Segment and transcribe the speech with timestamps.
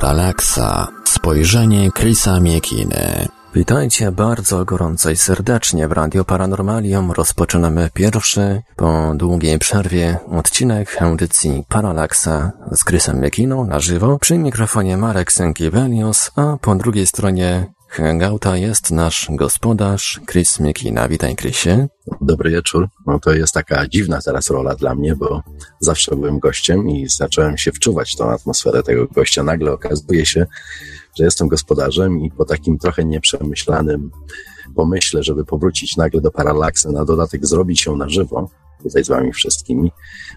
[0.00, 0.88] Paralaksa.
[1.04, 3.28] Spojrzenie Chrisa Miekiny.
[3.54, 7.12] Witajcie bardzo gorąco i serdecznie w Radio Paranormalium.
[7.12, 14.18] Rozpoczynamy pierwszy, po długiej przerwie, odcinek audycji Paralaksa z Chrisem Miekiną na żywo.
[14.18, 21.08] Przy mikrofonie Marek Sękiewelios, a po drugiej stronie Hangouta jest nasz gospodarz Chris Miekina.
[21.08, 21.88] Witaj Chrisie.
[22.20, 22.88] Dobry wieczór.
[23.06, 25.42] No to jest taka dziwna teraz rola dla mnie, bo
[25.80, 29.42] zawsze byłem gościem i zacząłem się wczuwać tą atmosferę tego gościa.
[29.42, 30.46] Nagle okazuje się,
[31.18, 34.10] że jestem gospodarzem i po takim trochę nieprzemyślanym
[34.74, 38.50] pomyśle, żeby powrócić nagle do paralaksy, na dodatek zrobić ją na żywo,
[38.82, 39.92] tutaj z wami wszystkimi,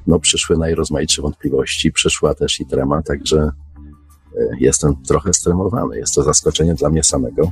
[0.08, 3.52] no przyszły najrozmaitsze wątpliwości, przyszła też i trema, także
[4.60, 5.98] jestem trochę stremowany.
[5.98, 7.52] Jest to zaskoczenie dla mnie samego.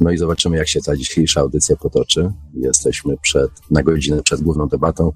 [0.00, 2.32] No i zobaczymy, jak się ta dzisiejsza audycja potoczy.
[2.54, 5.12] Jesteśmy przed, na godzinę przed główną debatą,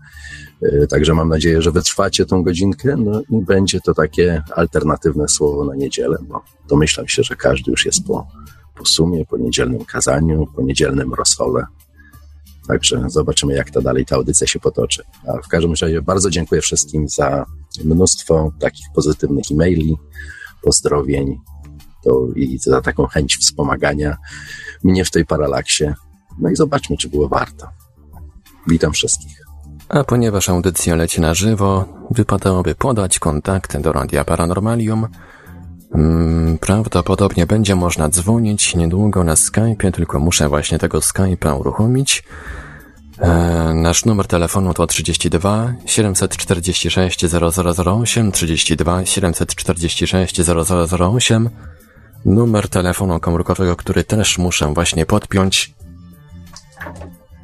[0.63, 5.65] e, także mam nadzieję, że wytrwacie tą godzinkę, no i będzie to takie alternatywne słowo
[5.65, 8.27] na niedzielę, bo domyślam się, że każdy już jest po,
[8.77, 11.65] po sumie, po niedzielnym kazaniu, po niedzielnym rozsole.
[12.69, 15.03] Także zobaczymy, jak to dalej ta audycja się potoczy.
[15.27, 17.47] A w każdym razie bardzo dziękuję wszystkim za
[17.85, 19.97] mnóstwo takich pozytywnych e-maili,
[20.63, 21.39] pozdrowień,
[22.05, 24.17] to i za taką chęć wspomagania
[24.85, 25.85] mnie w tej paralaksie.
[26.39, 27.67] No i zobaczmy, czy było warto.
[28.69, 29.41] Witam wszystkich.
[29.89, 35.07] A ponieważ audycja leci na żywo, wypadałoby podać kontakt do Radia Paranormalium.
[35.93, 42.25] Hmm, prawdopodobnie będzie można dzwonić niedługo na Skype, tylko muszę właśnie tego Skype'a uruchomić.
[43.21, 51.51] E, nasz numer telefonu to 32 746 0008, 32 746 0008.
[52.25, 55.75] Numer telefonu komórkowego, który też muszę właśnie podpiąć,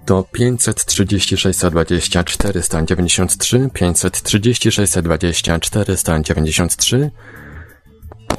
[0.06, 7.10] to 536 20 493, 536 20 493.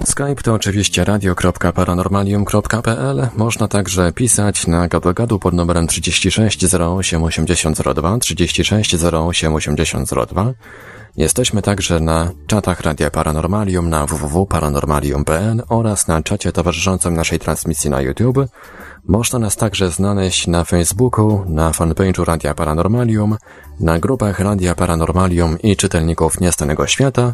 [0.07, 3.27] Skype to oczywiście radio.paranormalium.pl.
[3.37, 10.53] Można także pisać na gadu pod numerem 36 08 8002, 36 08 8002.
[11.17, 18.01] Jesteśmy także na czatach Radia Paranormalium na www.paranormalium.pl oraz na czacie towarzyszącym naszej transmisji na
[18.01, 18.37] YouTube.
[19.07, 23.37] Można nas także znaleźć na Facebooku, na fanpage'u Radia Paranormalium,
[23.79, 27.33] na grupach Radia Paranormalium i czytelników Niestanego Świata,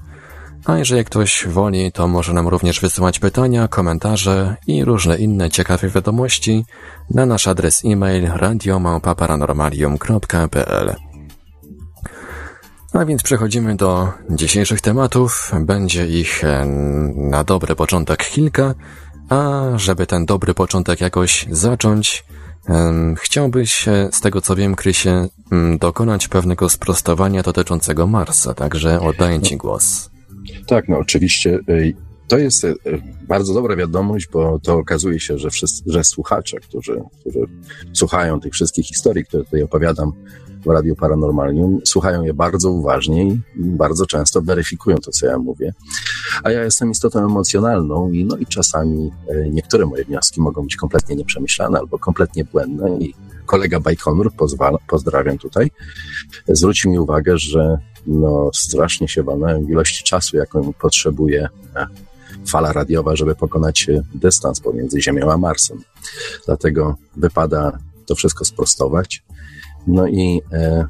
[0.65, 5.89] a jeżeli ktoś woli, to może nam również wysyłać pytania, komentarze i różne inne ciekawe
[5.89, 6.65] wiadomości
[7.09, 10.95] na nasz adres e-mail radiomałpa-paranormalium.pl.
[12.93, 15.51] A więc przechodzimy do dzisiejszych tematów.
[15.59, 16.65] Będzie ich e,
[17.15, 18.73] na dobry początek kilka,
[19.29, 22.25] a żeby ten dobry początek jakoś zacząć,
[23.17, 25.27] chciałbyś, z tego co wiem, Krysie,
[25.79, 30.12] dokonać pewnego sprostowania dotyczącego Marsa, także oddaję Ci głos.
[30.67, 31.59] Tak, no oczywiście.
[32.27, 32.75] To jest y,
[33.27, 37.39] bardzo dobra wiadomość, bo to okazuje się, że, wszyscy, że słuchacze, którzy, którzy
[37.93, 40.13] słuchają tych wszystkich historii, które tutaj opowiadam,
[40.65, 45.73] w Radiu Paranormalium, słuchają je bardzo uważnie i bardzo często weryfikują to, co ja mówię.
[46.43, 50.75] A ja jestem istotą emocjonalną i, no i czasami e, niektóre moje wnioski mogą być
[50.75, 53.13] kompletnie nieprzemyślane albo kompletnie błędne i
[53.45, 54.31] kolega Bajkonur,
[54.87, 55.71] pozdrawiam tutaj,
[56.47, 57.77] zwrócił mi uwagę, że
[58.07, 61.87] no, strasznie się walnąłem w ilości czasu, jaką potrzebuje e,
[62.47, 65.77] fala radiowa, żeby pokonać e, dystans pomiędzy Ziemią a Marsem.
[66.45, 69.23] Dlatego wypada to wszystko sprostować.
[69.87, 70.85] No i e,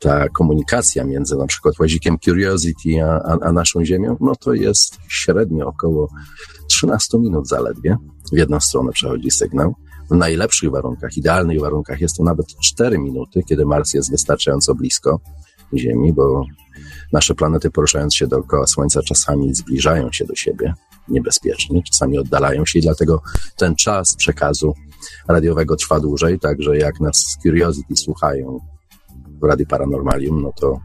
[0.00, 4.98] ta komunikacja między na przykład łazikiem Curiosity a, a, a, naszą Ziemią, no to jest
[5.08, 6.08] średnio około
[6.68, 7.96] 13 minut zaledwie.
[8.32, 9.74] W jedną stronę przechodzi sygnał.
[10.10, 15.20] W najlepszych warunkach, idealnych warunkach jest to nawet 4 minuty, kiedy Mars jest wystarczająco blisko
[15.78, 16.44] Ziemi, bo
[17.12, 20.74] nasze planety poruszając się dookoła Słońca czasami zbliżają się do siebie
[21.08, 23.22] niebezpiecznie, czasami oddalają się i dlatego
[23.56, 24.74] ten czas przekazu
[25.28, 28.58] radiowego trwa dłużej, także jak nas Curiosity słuchają
[29.42, 30.80] w Radiu Paranormalium, no to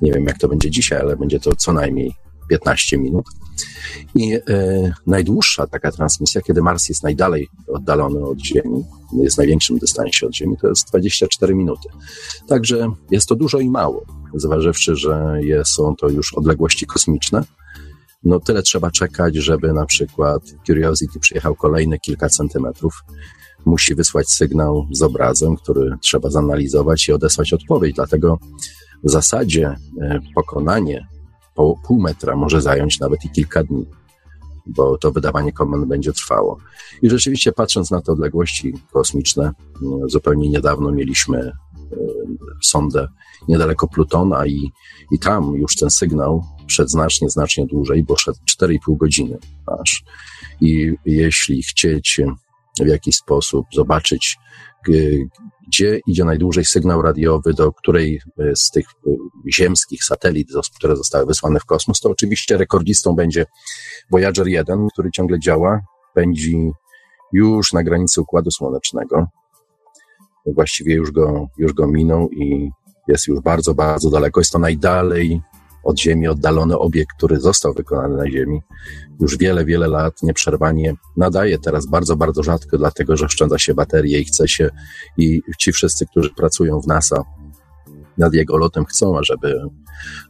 [0.00, 2.14] nie wiem jak to będzie dzisiaj, ale będzie to co najmniej
[2.48, 3.26] 15 minut.
[4.14, 4.40] I e,
[5.06, 8.84] najdłuższa taka transmisja, kiedy Mars jest najdalej oddalony od Ziemi,
[9.22, 11.88] jest w największym dystansie od Ziemi, to jest 24 minuty.
[12.48, 17.44] Także jest to dużo i mało, zważywszy, że je, są to już odległości kosmiczne.
[18.24, 23.04] No tyle trzeba czekać, żeby na przykład Curiosity przyjechał kolejne kilka centymetrów
[23.64, 27.96] musi wysłać sygnał z obrazem, który trzeba zanalizować i odesłać odpowiedź.
[27.96, 28.38] Dlatego
[29.04, 31.06] w zasadzie e, pokonanie
[31.54, 33.86] po pół metra może zająć nawet i kilka dni,
[34.66, 36.58] bo to wydawanie komend będzie trwało.
[37.02, 39.52] I rzeczywiście patrząc na te odległości kosmiczne,
[40.06, 41.52] zupełnie niedawno mieliśmy e,
[42.62, 43.08] sondę
[43.48, 44.70] niedaleko Plutona i,
[45.10, 49.38] i tam już ten sygnał szedł znacznie, znacznie dłużej, bo szedł 4,5 godziny
[49.80, 50.04] aż.
[50.60, 52.20] I jeśli chcieć
[52.80, 54.36] w jakiś sposób zobaczyć,
[55.68, 59.10] gdzie idzie najdłużej sygnał radiowy, do której e, z tych e,
[59.54, 63.46] ziemskich satelit, które zostały wysłane w kosmos, to oczywiście rekordzistą będzie
[64.10, 65.80] Voyager 1, który ciągle działa,
[66.14, 66.70] pędzi
[67.32, 69.26] już na granicy Układu Słonecznego.
[70.46, 72.70] Właściwie już go, już go minął i
[73.08, 74.40] jest już bardzo, bardzo daleko.
[74.40, 75.40] Jest to najdalej
[75.84, 78.60] od Ziemi oddalony obiekt, który został wykonany na Ziemi.
[79.20, 84.20] Już wiele, wiele lat nieprzerwanie nadaje teraz bardzo, bardzo rzadko, dlatego że oszczędza się baterie
[84.20, 84.70] i chce się,
[85.16, 87.24] i ci wszyscy, którzy pracują w NASA
[88.18, 89.60] nad jego lotem chcą, żeby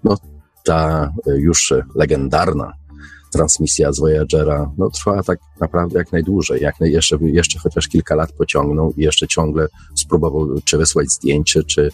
[0.04, 0.16] no,
[0.64, 2.72] ta już legendarna
[3.32, 8.14] transmisja z Voyagera no, trwa tak naprawdę jak najdłużej, jak naj, jeszcze, jeszcze chociaż kilka
[8.14, 11.88] lat pociągnął i jeszcze ciągle spróbował czy wysłać zdjęcie, czy,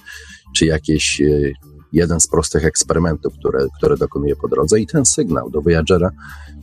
[0.57, 1.53] czy jakieś e,
[1.93, 6.11] jeden z prostych eksperymentów, które, które dokonuje po drodze i ten sygnał do Voyagera,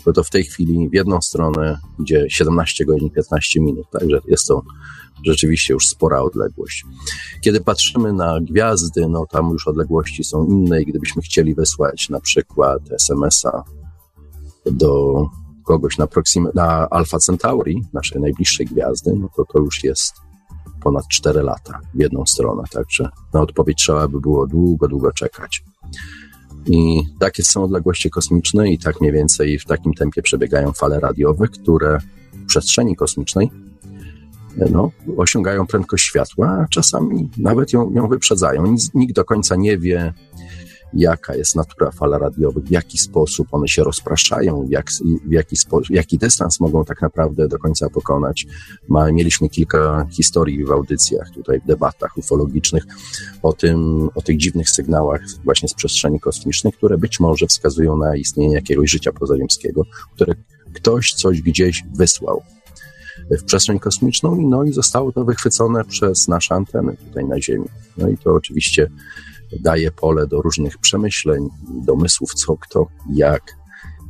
[0.05, 4.47] bo to w tej chwili w jedną stronę idzie 17 godzin 15 minut, także jest
[4.47, 4.63] to
[5.25, 6.85] rzeczywiście już spora odległość.
[7.41, 12.19] Kiedy patrzymy na gwiazdy, no tam już odległości są inne i gdybyśmy chcieli wysłać na
[12.19, 13.63] przykład SMS-a
[14.65, 15.23] do
[15.63, 16.07] kogoś na,
[16.53, 20.24] na Alpha Centauri, naszej najbliższej gwiazdy, no to to już jest
[20.85, 25.63] ponad 4 lata w jedną stronę, także na odpowiedź trzeba by było długo, długo czekać.
[26.65, 31.47] I takie są odległości kosmiczne i tak mniej więcej w takim tempie przebiegają fale radiowe,
[31.47, 31.99] które
[32.33, 33.49] w przestrzeni kosmicznej
[34.71, 38.75] no, osiągają prędkość światła, a czasami nawet ją, ją wyprzedzają.
[38.93, 40.13] Nikt do końca nie wie,
[40.93, 44.91] jaka jest natura fal radiowych, w jaki sposób one się rozpraszają, jak,
[45.27, 48.45] w jaki, spo, jaki dystans mogą tak naprawdę do końca pokonać.
[48.87, 52.83] Ma, mieliśmy kilka historii w audycjach, tutaj w debatach ufologicznych
[53.43, 58.15] o tym, o tych dziwnych sygnałach właśnie z przestrzeni kosmicznej, które być może wskazują na
[58.15, 59.83] istnienie jakiegoś życia pozaziemskiego,
[60.15, 60.35] które
[60.73, 62.41] ktoś coś gdzieś wysłał
[63.31, 67.65] w przestrzeń kosmiczną, no i zostało to wychwycone przez nasze anteny tutaj na Ziemi.
[67.97, 68.89] No i to oczywiście
[69.59, 71.49] daje pole do różnych przemyśleń,
[71.85, 73.43] domysłów, co, kto, jak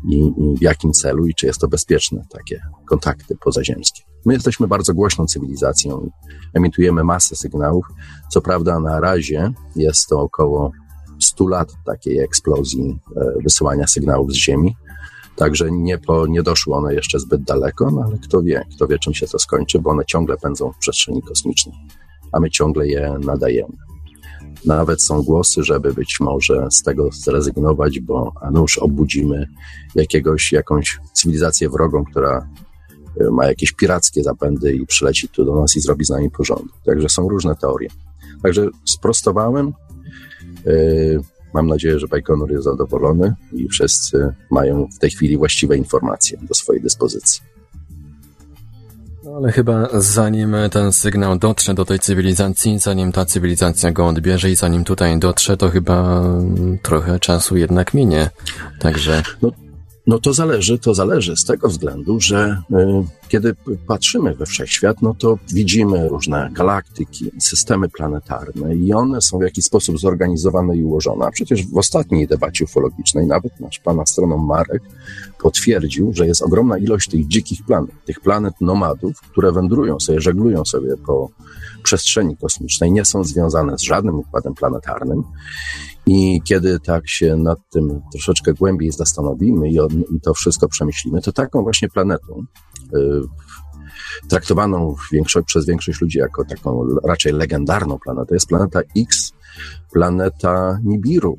[0.09, 4.01] i, i w jakim celu i czy jest to bezpieczne, takie kontakty pozaziemskie.
[4.25, 6.09] My jesteśmy bardzo głośną cywilizacją,
[6.53, 7.85] emitujemy masę sygnałów.
[8.29, 10.71] Co prawda, na razie jest to około
[11.19, 14.75] 100 lat takiej eksplozji e, wysyłania sygnałów z Ziemi.
[15.35, 18.99] Także nie, po, nie doszły one jeszcze zbyt daleko, no ale kto wie, kto wie,
[18.99, 21.75] czym się to skończy, bo one ciągle pędzą w przestrzeni kosmicznej,
[22.31, 23.84] a my ciągle je nadajemy.
[24.65, 29.47] Nawet są głosy, żeby być może z tego zrezygnować, bo a nuż obudzimy
[29.95, 32.49] jakiegoś, jakąś cywilizację wrogą, która
[33.19, 36.75] e, ma jakieś pirackie zapędy i przyleci tu do nas i zrobi z nami porządek.
[36.85, 37.89] Także są różne teorie.
[38.43, 39.73] Także sprostowałem.
[40.67, 40.73] E,
[41.53, 46.53] mam nadzieję, że Bajkonur jest zadowolony i wszyscy mają w tej chwili właściwe informacje do
[46.53, 47.54] swojej dyspozycji.
[49.35, 54.55] Ale chyba zanim ten sygnał dotrze do tej cywilizacji, zanim ta cywilizacja go odbierze i
[54.55, 56.23] zanim tutaj dotrze, to chyba
[56.81, 58.29] trochę czasu jednak minie.
[58.79, 59.23] Także.
[59.41, 59.51] No,
[60.07, 62.75] no to zależy, to zależy z tego względu, że y,
[63.27, 63.55] kiedy
[63.87, 69.65] patrzymy we wszechświat, no to widzimy różne galaktyki, systemy planetarne i one są w jakiś
[69.65, 71.25] sposób zorganizowane i ułożone.
[71.25, 74.83] A przecież w ostatniej debacie ufologicznej nawet nasz pan astronom Marek
[75.39, 80.65] potwierdził, że jest ogromna ilość tych dzikich planet, tych planet nomadów, które wędrują sobie, żeglują
[80.65, 81.29] sobie po
[81.83, 85.23] przestrzeni kosmicznej, nie są związane z żadnym układem planetarnym
[86.05, 91.21] i kiedy tak się nad tym troszeczkę głębiej zastanowimy i, on, i to wszystko przemyślimy,
[91.21, 92.43] to taką właśnie planetą,
[92.95, 93.21] y,
[94.27, 94.95] traktowaną
[95.45, 99.31] przez większość ludzi jako taką raczej legendarną planetę, jest planeta X,
[99.93, 101.37] planeta Nibiru,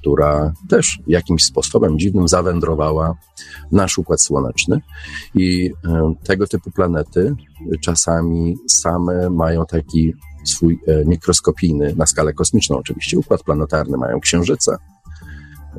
[0.00, 3.14] która też jakimś sposobem dziwnym zawędrowała
[3.70, 4.80] w nasz układ słoneczny.
[5.34, 7.34] I y, tego typu planety
[7.80, 14.76] czasami same mają taki swój e, mikroskopijny, na skalę kosmiczną oczywiście, układ planetarny, mają księżyce,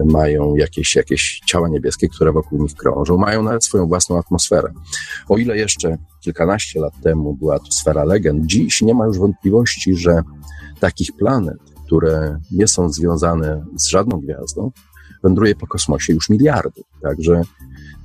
[0.06, 4.74] mają jakieś, jakieś ciała niebieskie, które wokół nich krążą, mają nawet swoją własną atmosferę.
[5.30, 9.96] O ile jeszcze kilkanaście lat temu była to sfera legend, dziś nie ma już wątpliwości,
[9.96, 10.22] że
[10.80, 14.72] takich planet, które nie są związane z żadną gwiazdą,
[15.24, 16.82] wędruje po kosmosie już miliardy.
[17.02, 17.42] Także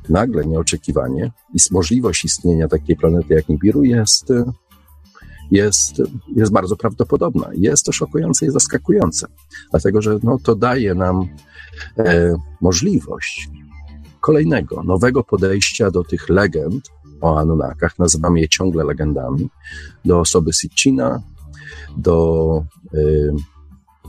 [0.08, 4.32] nagle, nieoczekiwanie, i możliwość istnienia takiej planety jak Nibiru jest
[5.50, 6.02] jest,
[6.36, 7.50] jest bardzo prawdopodobna.
[7.54, 9.26] Jest to szokujące i zaskakujące,
[9.70, 11.28] dlatego że no, to daje nam
[11.98, 13.48] e, możliwość
[14.20, 16.90] kolejnego, nowego podejścia do tych legend
[17.20, 19.48] o Anunnakach, nazywamy je ciągle legendami,
[20.04, 21.22] do osoby Sitchina,
[21.96, 22.64] do,
[22.94, 22.98] e,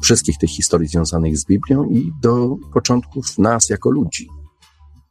[0.01, 4.27] wszystkich tych historii związanych z Biblią i do początków nas jako ludzi,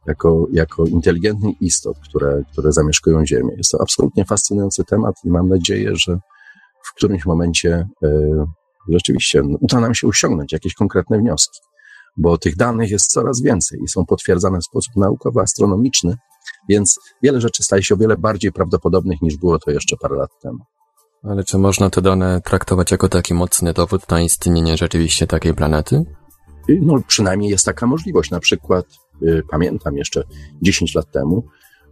[0.05, 3.53] jako, jako inteligentnych istot, które, które zamieszkują Ziemię.
[3.57, 6.17] Jest to absolutnie fascynujący temat i mam nadzieję, że
[6.83, 8.07] w którymś momencie y,
[8.89, 11.59] rzeczywiście uda nam się osiągnąć jakieś konkretne wnioski,
[12.17, 16.15] bo tych danych jest coraz więcej i są potwierdzane w sposób naukowo-astronomiczny,
[16.69, 20.29] więc wiele rzeczy staje się o wiele bardziej prawdopodobnych niż było to jeszcze parę lat
[20.41, 20.59] temu.
[21.23, 26.05] Ale czy można te dane traktować jako taki mocny dowód na istnienie rzeczywiście takiej planety?
[26.69, 28.31] No, przynajmniej jest taka możliwość.
[28.31, 28.85] Na przykład,
[29.51, 30.23] pamiętam jeszcze
[30.61, 31.43] 10 lat temu,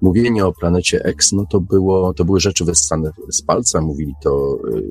[0.01, 4.57] mówienie o planecie X, no to było, to były rzeczy wyssane z palca, mówili to
[4.75, 4.83] y,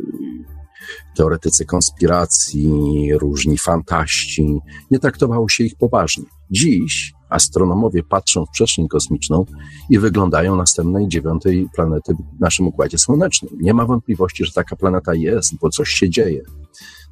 [1.17, 2.71] teoretycy konspiracji,
[3.15, 4.59] różni fantaści.
[4.91, 6.25] Nie traktowało się ich poważnie.
[6.51, 9.45] Dziś astronomowie patrzą w przestrzeń kosmiczną
[9.91, 13.53] i wyglądają następnej dziewiątej planety w naszym Układzie Słonecznym.
[13.61, 16.43] Nie ma wątpliwości, że taka planeta jest, bo coś się dzieje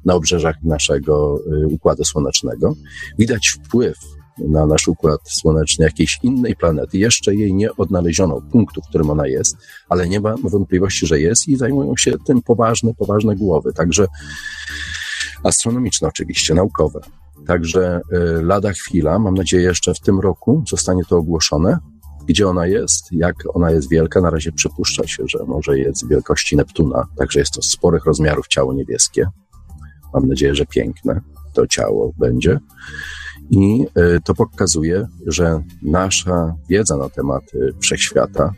[0.05, 2.75] na obrzeżach naszego y, Układu Słonecznego.
[3.19, 3.97] Widać wpływ
[4.39, 6.97] na nasz Układ Słoneczny jakiejś innej planety.
[6.97, 9.57] Jeszcze jej nie odnaleziono punktu, w którym ona jest,
[9.89, 14.07] ale nie ma wątpliwości, że jest i zajmują się tym poważne, poważne głowy, także
[15.43, 16.99] astronomiczne oczywiście, naukowe.
[17.47, 21.77] Także y, lada chwila, mam nadzieję jeszcze w tym roku zostanie to ogłoszone.
[22.25, 26.55] Gdzie ona jest, jak ona jest wielka, na razie przypuszcza się, że może jest wielkości
[26.55, 29.29] Neptuna, także jest to sporych rozmiarów ciało niebieskie.
[30.13, 31.21] Mam nadzieję, że piękne
[31.53, 32.59] to ciało będzie.
[33.51, 38.53] I y, to pokazuje, że nasza wiedza na temat y, wszechświata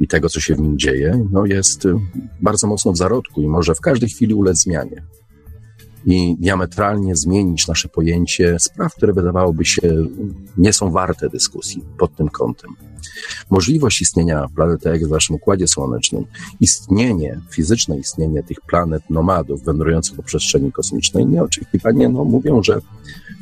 [0.00, 1.88] i tego, co się w nim dzieje, no jest
[2.40, 5.02] bardzo mocno w zarodku i może w każdej chwili ulec zmianie
[6.06, 9.82] i diametralnie zmienić nasze pojęcie spraw, które wydawałoby się
[10.56, 12.70] nie są warte dyskusji pod tym kątem.
[13.50, 16.24] Możliwość istnienia planety X w naszym Układzie Słonecznym,
[16.60, 22.80] istnienie, fizyczne istnienie tych planet nomadów wędrujących po przestrzeni kosmicznej, nieoczekiwanie no, mówią, że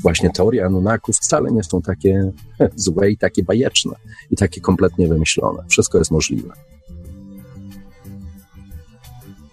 [0.02, 2.32] właśnie teorie Anunnaków wcale nie są takie
[2.76, 3.92] złe i takie bajeczne
[4.30, 5.64] i takie kompletnie wymyślone.
[5.68, 6.54] Wszystko jest możliwe.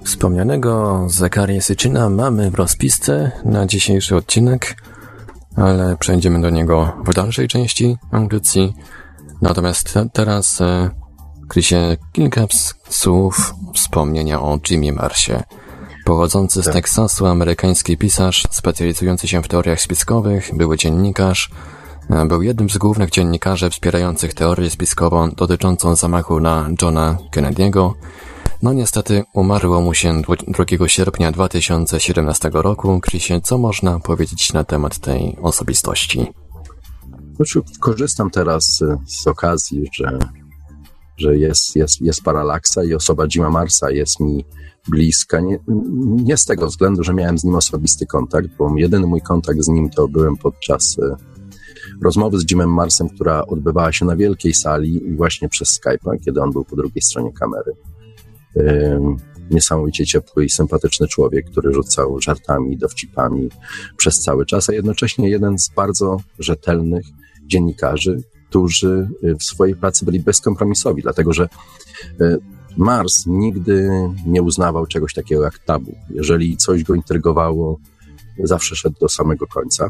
[0.10, 4.75] Wspomnianego Zakaria Syczyna mamy w rozpisce na dzisiejszy odcinek,
[5.56, 8.74] ale przejdziemy do niego w dalszej części audycji.
[9.42, 10.89] Natomiast teraz, e,
[11.48, 12.42] Krysie, kilka
[12.89, 15.44] słów wspomnienia o Jimmy Marsie.
[16.06, 16.74] Pochodzący z tak.
[16.74, 21.51] Teksasu amerykański pisarz, specjalizujący się w teoriach spiskowych, były dziennikarz,
[22.10, 27.94] e, był jednym z głównych dziennikarzy wspierających teorię spiskową dotyczącą zamachu na Johna Kennedy'ego,
[28.62, 33.01] no niestety umarło mu się 2 sierpnia 2017 roku.
[33.01, 36.28] Chrisie, co można powiedzieć na temat tej osobistości?
[37.36, 40.20] Znaczy, korzystam teraz z okazji, że,
[41.18, 44.46] że jest, jest, jest paralaksa i osoba Jima Marsa jest mi
[44.88, 45.39] bliska.
[45.39, 45.60] Nie,
[46.24, 49.68] nie z tego względu, że miałem z nim osobisty kontakt, bo jedyny mój kontakt z
[49.68, 51.16] nim to byłem podczas e,
[52.01, 56.42] rozmowy z Jimem Marsem, która odbywała się na wielkiej sali i właśnie przez Skype'a, kiedy
[56.42, 57.74] on był po drugiej stronie kamery
[59.51, 63.50] niesamowicie ciepły i sympatyczny człowiek, który rzucał żartami, dowcipami
[63.98, 67.06] przez cały czas, a jednocześnie jeden z bardzo rzetelnych
[67.46, 71.50] dziennikarzy, którzy y, w swojej pracy byli bezkompromisowi, dlatego że
[72.22, 72.38] y,
[72.78, 73.89] Mars nigdy
[74.25, 75.96] nie uznawał czegoś takiego jak tabu.
[76.10, 77.80] Jeżeli coś go intrygowało,
[78.43, 79.89] zawsze szedł do samego końca.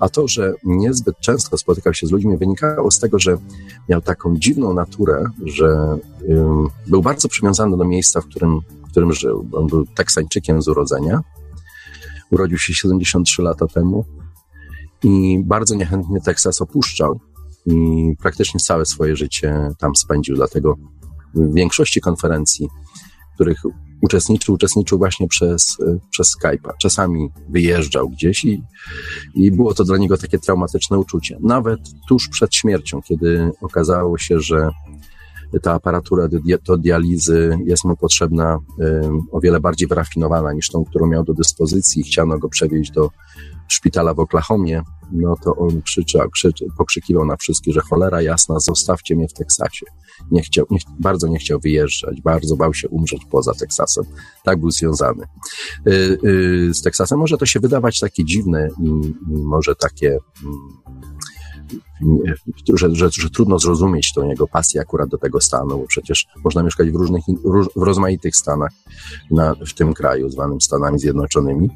[0.00, 3.36] A to, że niezbyt często spotykał się z ludźmi, wynikało z tego, że
[3.88, 5.98] miał taką dziwną naturę, że
[6.86, 9.48] był bardzo przywiązany do miejsca, w którym, w którym żył.
[9.52, 11.20] On był Teksańczykiem z urodzenia.
[12.30, 14.04] Urodził się 73 lata temu
[15.02, 17.20] i bardzo niechętnie Teksas opuszczał
[17.66, 20.36] i praktycznie całe swoje życie tam spędził.
[20.36, 20.76] Dlatego
[21.34, 22.68] w większości konferencji,
[23.34, 23.62] których
[24.02, 25.76] uczestniczył, uczestniczył właśnie przez,
[26.10, 26.70] przez Skype'a.
[26.78, 28.62] Czasami wyjeżdżał gdzieś i,
[29.34, 31.38] i było to dla niego takie traumatyczne uczucie.
[31.40, 34.70] Nawet tuż przed śmiercią, kiedy okazało się, że
[35.62, 36.28] ta aparatura
[36.66, 38.58] do dializy jest mu potrzebna
[39.32, 42.02] o wiele bardziej wyrafinowana niż tą, którą miał do dyspozycji.
[42.02, 43.10] Chciano go przewieźć do
[43.68, 49.16] szpitala w Oklahomie, no to on krzyczał, krzyczy, pokrzykiwał na wszystkich, że cholera jasna, zostawcie
[49.16, 49.86] mnie w Teksasie.
[50.30, 54.04] Nie chciał, nie, bardzo nie chciał wyjeżdżać, bardzo bał się umrzeć poza Teksasem.
[54.44, 55.24] Tak był związany
[55.86, 57.18] yy, yy, z Teksasem.
[57.18, 58.88] Może to się wydawać takie dziwne i,
[59.32, 60.06] i może takie...
[60.06, 60.20] Yy,
[62.74, 66.62] że, że, że, trudno zrozumieć tą jego pasję akurat do tego stanu, bo przecież można
[66.62, 67.24] mieszkać w różnych,
[67.76, 68.70] w rozmaitych stanach
[69.30, 71.68] na, w tym kraju, zwanym Stanami Zjednoczonymi,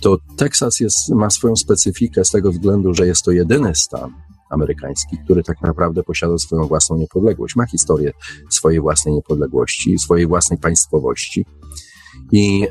[0.00, 4.10] to Teksas jest, ma swoją specyfikę z tego względu, że jest to jedyny stan
[4.50, 8.12] amerykański, który tak naprawdę posiada swoją własną niepodległość, ma historię
[8.50, 11.46] swojej własnej niepodległości, swojej własnej państwowości
[12.32, 12.66] I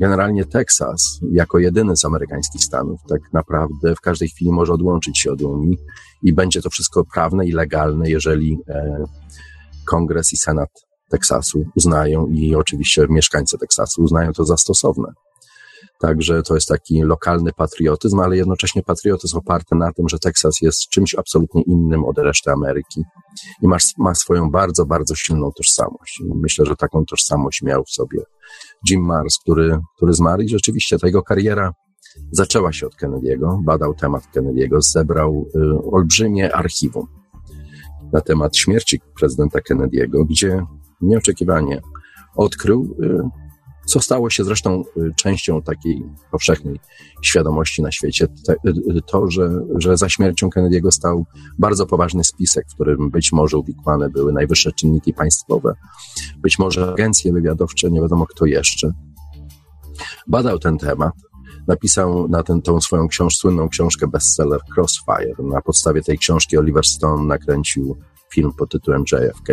[0.00, 5.32] generalnie Teksas, jako jedyny z amerykańskich stanów, tak naprawdę w każdej chwili może odłączyć się
[5.32, 5.78] od Unii
[6.22, 8.58] i będzie to wszystko prawne i legalne, jeżeli
[9.86, 10.70] Kongres i Senat
[11.10, 15.12] Teksasu uznają i oczywiście mieszkańcy Teksasu uznają to za stosowne.
[16.00, 20.88] Także to jest taki lokalny patriotyzm, ale jednocześnie patriotyzm oparty na tym, że Teksas jest
[20.88, 23.02] czymś absolutnie innym od reszty Ameryki
[23.62, 26.22] i ma, ma swoją bardzo, bardzo silną tożsamość.
[26.34, 28.18] Myślę, że taką tożsamość miał w sobie
[28.90, 31.72] Jim Mars, który, który zmarł i rzeczywiście ta jego kariera
[32.30, 37.06] zaczęła się od Kennedy'ego, badał temat Kennedy'ego, zebrał y, olbrzymie archiwum
[38.12, 40.62] na temat śmierci prezydenta Kennedy'ego, gdzie
[41.00, 41.80] nieoczekiwanie
[42.36, 43.45] odkrył, y,
[43.86, 46.80] co stało się zresztą y, częścią takiej powszechnej
[47.22, 48.26] świadomości na świecie,
[48.66, 51.26] y, to, że, że za śmiercią Kennedy'ego stał
[51.58, 55.74] bardzo poważny spisek, w którym być może uwikłane były najwyższe czynniki państwowe,
[56.38, 58.92] być może agencje wywiadowcze, nie wiadomo kto jeszcze.
[60.26, 61.14] Badał ten temat,
[61.66, 65.34] napisał na tę tą swoją książ, słynną książkę bestseller Crossfire.
[65.38, 67.96] Na podstawie tej książki Oliver Stone nakręcił
[68.36, 69.48] film pod tytułem JFK.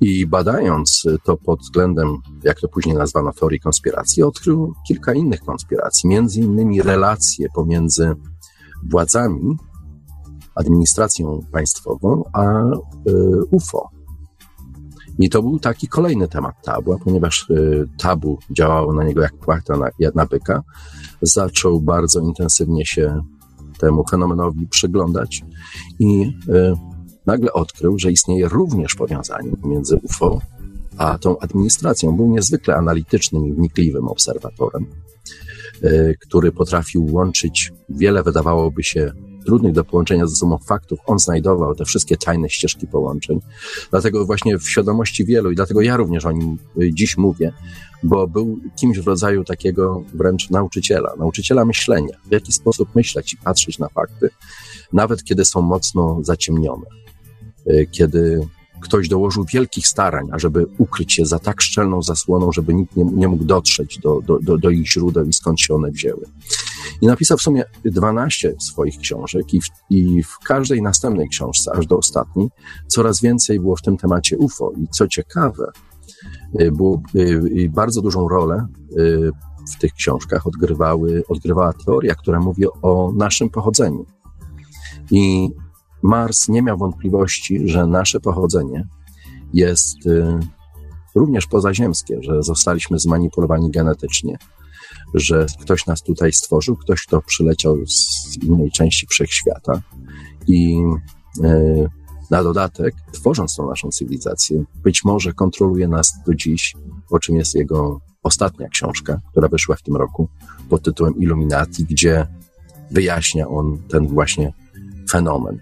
[0.00, 2.08] I badając to pod względem,
[2.44, 8.14] jak to później nazwano, teorii konspiracji, odkrył kilka innych konspiracji, między innymi relacje pomiędzy
[8.90, 9.56] władzami,
[10.54, 12.74] administracją państwową, a y,
[13.50, 13.88] UFO.
[15.18, 19.76] I to był taki kolejny temat tabu, ponieważ y, tabu działało na niego jak płachta
[19.76, 20.62] na, na byka,
[21.22, 23.22] zaczął bardzo intensywnie się
[23.78, 25.44] temu fenomenowi przyglądać
[25.98, 26.93] i y,
[27.26, 30.40] nagle odkrył, że istnieje również powiązanie między UFO
[30.98, 32.16] a tą administracją.
[32.16, 34.86] Był niezwykle analitycznym i wnikliwym obserwatorem,
[35.84, 39.12] y, który potrafił łączyć wiele, wydawałoby się,
[39.44, 40.98] trudnych do połączenia ze sobą faktów.
[41.06, 43.40] On znajdował te wszystkie tajne ścieżki połączeń.
[43.90, 47.52] Dlatego właśnie w świadomości wielu, i dlatego ja również o nim y, dziś mówię,
[48.02, 53.36] bo był kimś w rodzaju takiego wręcz nauczyciela, nauczyciela myślenia, w jaki sposób myśleć i
[53.36, 54.30] patrzeć na fakty,
[54.92, 57.03] nawet kiedy są mocno zaciemnione.
[57.70, 58.48] Y, kiedy
[58.80, 63.28] ktoś dołożył wielkich starań, ażeby ukryć się za tak szczelną zasłoną, żeby nikt nie, nie
[63.28, 66.24] mógł dotrzeć do, do, do, do, ich źródeł i skąd się one wzięły.
[67.00, 71.86] I napisał w sumie 12 swoich książek i w, i w każdej następnej książce, aż
[71.86, 72.48] do ostatniej,
[72.88, 74.72] coraz więcej było w tym temacie UFO.
[74.76, 75.72] I co ciekawe,
[76.60, 78.66] y, było, y, bardzo dużą rolę
[79.74, 84.06] w tych książkach odgrywały, odgrywała teoria, która mówi o naszym pochodzeniu.
[85.10, 85.50] I
[86.04, 88.88] Mars nie miał wątpliwości, że nasze pochodzenie
[89.52, 90.38] jest y,
[91.14, 94.38] również pozaziemskie, że zostaliśmy zmanipulowani genetycznie,
[95.14, 99.82] że ktoś nas tutaj stworzył, ktoś, kto przyleciał z innej części wszechświata
[100.46, 100.82] i
[101.44, 101.88] y,
[102.30, 106.74] na dodatek, tworząc tą naszą cywilizację, być może kontroluje nas do dziś,
[107.10, 110.28] o czym jest jego ostatnia książka, która wyszła w tym roku
[110.68, 112.26] pod tytułem Illuminati, gdzie
[112.90, 114.52] wyjaśnia on ten właśnie
[115.10, 115.60] fenomen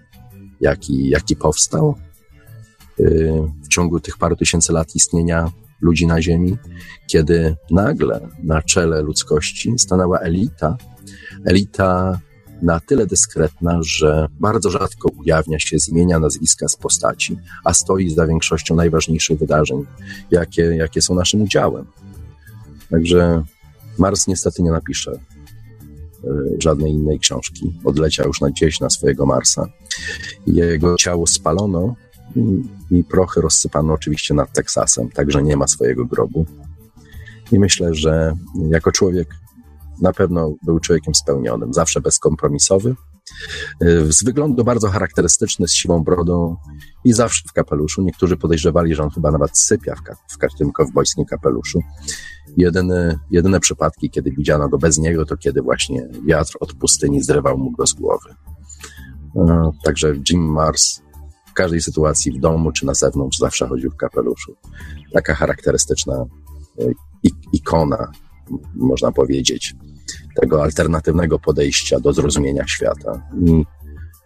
[0.63, 1.95] jaki, jaki powstał
[2.99, 3.31] y,
[3.63, 6.57] w ciągu tych paru tysięcy lat istnienia ludzi na Ziemi,
[7.07, 10.77] kiedy nagle na czele ludzkości stanęła elita,
[11.45, 12.19] elita
[12.61, 18.09] na tyle dyskretna, że bardzo rzadko ujawnia się z imienia, nazwiska, z postaci, a stoi
[18.09, 19.85] za większością najważniejszych wydarzeń,
[20.31, 21.85] jakie, jakie są naszym udziałem.
[22.89, 23.43] Także
[23.97, 25.19] Mars niestety nie napisze
[26.59, 27.73] żadnej innej książki.
[27.83, 29.67] Odleciał już na gdzieś na swojego Marsa.
[30.47, 31.95] Jego ciało spalono
[32.91, 36.45] i prochy rozsypano oczywiście nad Teksasem, także nie ma swojego grobu.
[37.51, 38.35] I myślę, że
[38.69, 39.27] jako człowiek
[40.01, 42.95] na pewno był człowiekiem spełnionym, zawsze bezkompromisowy.
[44.09, 46.55] Z wyglądu bardzo charakterystyczny, z siwą brodą
[47.03, 48.01] i zawsze w kapeluszu.
[48.01, 51.79] Niektórzy podejrzewali, że on chyba nawet sypia w, ka w tym kowbojskim kapeluszu.
[52.57, 57.57] Jedyne, jedyne przypadki, kiedy widziano go bez niego, to kiedy właśnie wiatr od pustyni zrywał
[57.57, 58.35] mu go z głowy.
[59.35, 61.01] E, także Jim Mars
[61.45, 64.55] w każdej sytuacji, w domu czy na zewnątrz, zawsze chodził w kapeluszu.
[65.13, 66.25] Taka charakterystyczna
[66.79, 66.85] e,
[67.53, 68.11] ikona,
[68.75, 69.75] można powiedzieć,
[70.41, 73.27] tego alternatywnego podejścia do zrozumienia świata.
[73.45, 73.65] I,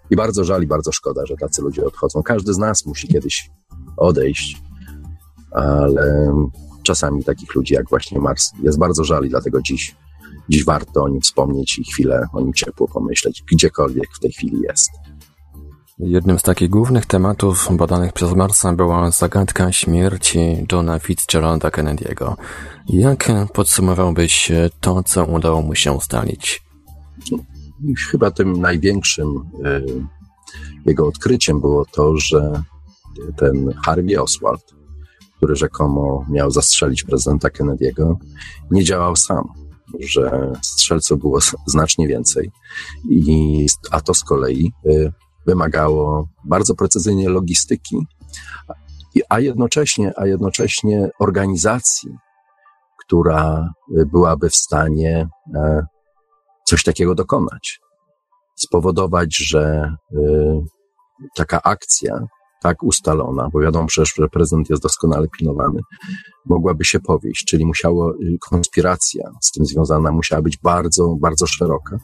[0.09, 2.23] I bardzo żal i bardzo szkoda, że tacy ludzie odchodzą.
[2.23, 3.49] Każdy z nas musi kiedyś
[3.97, 4.61] odejść,
[5.51, 6.33] ale
[6.83, 9.95] czasami takich ludzi jak właśnie Mars jest bardzo żal i dlatego dziś
[10.49, 14.61] dziś warto o nim wspomnieć i chwilę o nim ciepło pomyśleć, gdziekolwiek w tej chwili
[14.61, 14.89] jest.
[15.99, 20.39] Jednym z takich głównych tematów badanych przez Marsa była zagadka śmierci
[20.71, 22.35] Johna Fitzgeralda Kennedy'ego.
[22.89, 26.63] Jak podsumowałbyś to, co udało mu się ustalić?
[28.11, 29.27] Chyba tym największym
[29.65, 29.85] y,
[30.85, 32.63] jego odkryciem było to, że
[33.37, 34.75] ten Harvey Oswald,
[35.37, 38.15] który rzekomo miał zastrzelić prezydenta Kennedy'ego,
[38.71, 39.47] nie działał sam,
[39.99, 42.51] że strzelców było znacznie więcej,
[43.09, 45.11] i, a to z kolei y,
[45.47, 47.97] wymagało bardzo precyzyjnej logistyki,
[49.29, 52.09] a jednocześnie, a jednocześnie organizacji,
[53.05, 53.69] która
[54.11, 55.85] byłaby w stanie e,
[56.67, 57.79] coś takiego dokonać.
[58.55, 60.17] Spowodować, że y,
[61.35, 62.27] taka akcja
[62.61, 65.79] tak ustalona, bo wiadomo przecież, że prezydent jest doskonale pilnowany,
[66.45, 71.97] mogłaby się powieść, czyli musiało, y, konspiracja z tym związana musiała być bardzo, bardzo szeroka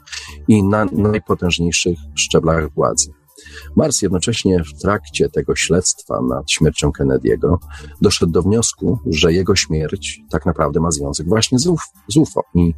[0.48, 3.12] i na najpotężniejszych szczeblach władzy.
[3.76, 7.58] Mars jednocześnie w trakcie tego śledztwa nad śmiercią Kennedy'ego
[8.02, 12.44] doszedł do wniosku, że jego śmierć tak naprawdę ma związek właśnie z, UF, z UFO.
[12.56, 12.74] I,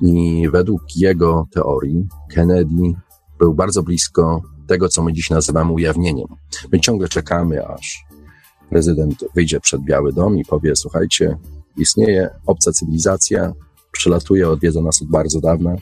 [0.00, 2.94] I według jego teorii Kennedy
[3.38, 6.28] był bardzo blisko tego, co my dziś nazywamy ujawnieniem.
[6.72, 8.04] My ciągle czekamy, aż
[8.70, 11.38] prezydent wyjdzie przed Biały Dom i powie: Słuchajcie,
[11.76, 13.52] istnieje obca cywilizacja,
[13.92, 15.76] przylatuje, odwiedza nas od bardzo dawna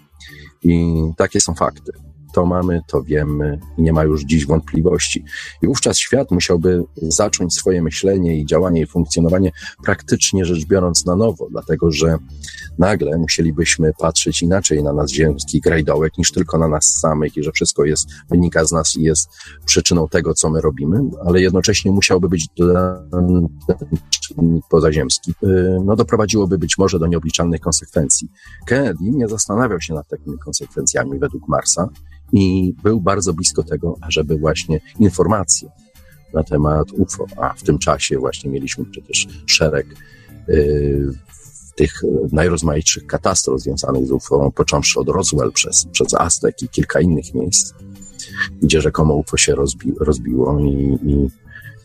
[0.63, 1.93] i takie są fakty
[2.33, 5.25] to mamy, to wiemy i nie ma już dziś wątpliwości.
[5.63, 9.51] I wówczas świat musiałby zacząć swoje myślenie i działanie i funkcjonowanie
[9.85, 12.19] praktycznie rzecz biorąc na nowo, dlatego że
[12.79, 17.53] nagle musielibyśmy patrzeć inaczej na nas ziemski grajdołek niż tylko na nas samych i że
[17.53, 19.29] wszystko jest, wynika z nas i jest
[19.65, 22.49] przyczyną tego, co my robimy, ale jednocześnie musiałby być
[24.21, 25.35] czynnik pozaziemski.
[25.45, 28.29] Y, no doprowadziłoby być może do nieobliczalnych konsekwencji.
[28.67, 31.89] Kennedy nie zastanawiał się nad takimi konsekwencjami według Marsa
[32.33, 35.71] i był bardzo blisko tego, żeby właśnie informacje
[36.35, 39.87] na temat UFO, a w tym czasie właśnie mieliśmy przecież szereg
[40.49, 41.13] y,
[41.75, 47.35] tych najrozmaitszych katastrof związanych z UFO, począwszy od Roswell przez, przez Aztek i kilka innych
[47.35, 47.75] miejsc,
[48.63, 51.31] gdzie rzekomo UFO się rozbi rozbiło i, i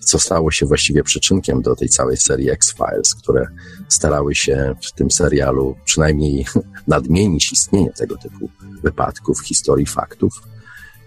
[0.05, 3.47] co stało się właściwie przyczynkiem do tej całej serii X-Files, które
[3.89, 6.45] starały się w tym serialu przynajmniej
[6.87, 8.49] nadmienić istnienie tego typu
[8.83, 10.41] wypadków, historii, faktów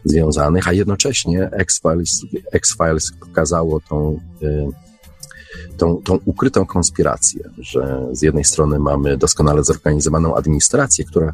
[0.05, 4.67] związanych, a jednocześnie X-Files, X-Files pokazało tą, y,
[5.77, 11.33] tą, tą ukrytą konspirację, że z jednej strony mamy doskonale zorganizowaną administrację, która,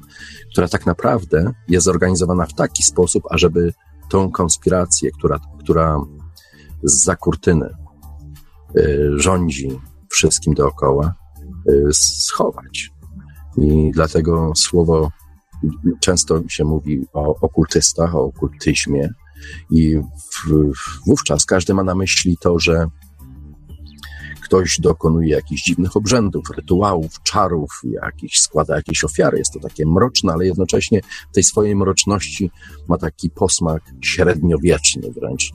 [0.51, 3.73] która tak naprawdę jest zorganizowana w taki sposób, ażeby
[4.11, 6.01] tą konspirację, która, która
[6.85, 7.69] z kurtyny
[8.77, 11.15] y, rządzi wszystkim dookoła,
[11.69, 12.91] y, schować.
[13.59, 15.11] I dlatego słowo
[16.01, 19.09] często się mówi o okultystach, o okultyzmie
[19.71, 20.73] i w,
[21.07, 22.87] wówczas każdy ma na myśli to, że
[24.43, 29.39] ktoś dokonuje jakichś dziwnych obrzędów, rytuałów, czarów, jakichś, składa jakieś ofiary.
[29.39, 32.51] Jest to takie mroczne, ale jednocześnie w tej swojej mroczności
[32.89, 35.53] ma taki posmak średniowieczny wręcz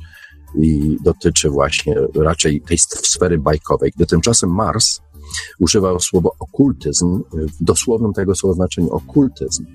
[0.55, 5.01] i dotyczy właśnie raczej tej sfery bajkowej, gdy tymczasem Mars
[5.59, 8.89] używał słowa okultyzm w dosłownym tego słowa znaczeniu.
[8.89, 9.65] Okultyzm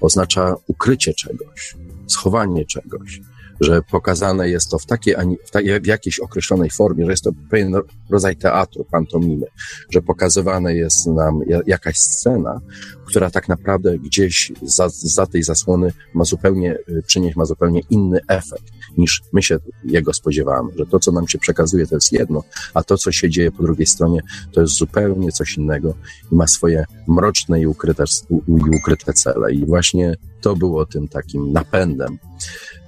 [0.00, 3.20] oznacza ukrycie czegoś, schowanie czegoś,
[3.60, 5.14] że pokazane jest to w, takiej,
[5.46, 7.74] w, takiej, w jakiejś określonej formie, że jest to pewien
[8.10, 9.46] rodzaj teatru, pantomimy,
[9.90, 12.60] że pokazywane jest nam jakaś scena,
[13.06, 18.20] która tak naprawdę gdzieś za, za tej zasłony ma zupełnie, y, przynieść ma zupełnie inny
[18.28, 22.42] efekt niż my się jego spodziewamy, że to, co nam się przekazuje, to jest jedno,
[22.74, 24.20] a to, co się dzieje po drugiej stronie,
[24.52, 25.94] to jest zupełnie coś innego
[26.32, 28.04] i ma swoje mroczne i ukryte,
[28.48, 29.52] i ukryte cele.
[29.52, 32.18] I właśnie to było tym takim napędem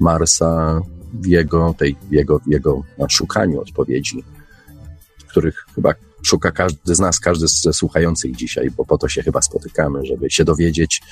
[0.01, 0.81] Marsa
[1.13, 4.25] w jego, tej, jego, jego szukaniu odpowiedzi,
[5.29, 5.95] których chyba
[6.27, 10.31] szuka każdy z nas, każdy ze słuchających dzisiaj, bo po to się chyba spotykamy, żeby
[10.31, 11.03] się dowiedzieć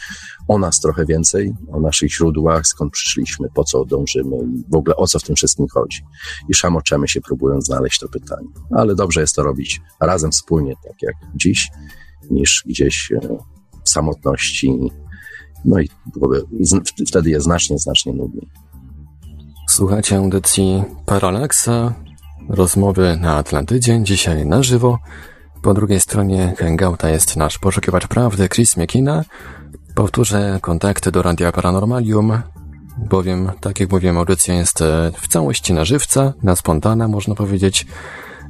[0.48, 4.96] o nas trochę więcej, o naszych źródłach, skąd przyszliśmy, po co dążymy i w ogóle
[4.96, 6.02] o co w tym wszystkim chodzi.
[6.48, 8.48] I szamoczemy się próbując znaleźć to pytanie.
[8.70, 11.68] Ale dobrze jest to robić razem, wspólnie, tak jak dziś,
[12.30, 13.20] niż gdzieś e,
[13.84, 14.78] w samotności.
[15.64, 15.88] No i
[17.08, 18.48] wtedy jest znacznie, znacznie nudniej.
[19.68, 21.94] Słuchajcie audycji Paralaksa,
[22.48, 24.98] rozmowy na Atlantydzie, dzisiaj na żywo.
[25.62, 29.24] Po drugiej stronie hangouta jest nasz poszukiwacz prawdy Chris McKenna.
[29.94, 32.42] Powtórzę kontakty do Radia Paranormalium,
[32.98, 37.86] bowiem, tak jak mówiłem, audycja jest e, w całości na żywca, na spontana, można powiedzieć.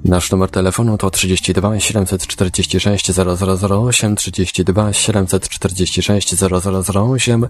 [0.05, 6.35] Nasz numer telefonu to 32 746 0008, 32 746
[6.95, 7.47] 0008,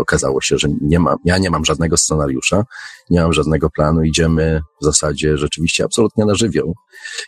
[0.00, 2.64] okazało się, że nie mam, ja nie mam żadnego scenariusza,
[3.10, 6.74] nie mam żadnego planu, idziemy w zasadzie rzeczywiście absolutnie na żywioł.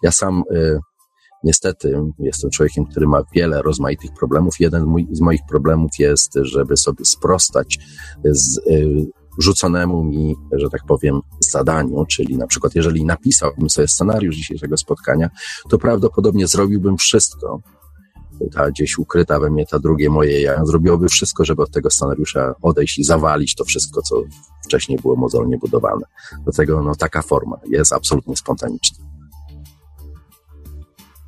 [0.02, 0.78] Ja sam y,
[1.44, 4.60] niestety jestem człowiekiem, który ma wiele rozmaitych problemów.
[4.60, 7.78] Jeden z moich problemów jest, żeby sobie sprostać
[8.24, 9.06] z y,
[9.38, 15.30] rzuconemu mi, że tak powiem, zadaniu, czyli na przykład jeżeli napisałbym sobie scenariusz dzisiejszego spotkania,
[15.70, 17.60] to prawdopodobnie zrobiłbym wszystko,
[18.54, 22.54] ta gdzieś ukryta we mnie, ta drugie moje ja, zrobiłoby wszystko, żeby od tego scenariusza
[22.62, 24.22] odejść i zawalić to wszystko, co
[24.64, 26.06] wcześniej było mozolnie budowane.
[26.44, 29.11] Dlatego no, taka forma jest absolutnie spontaniczna.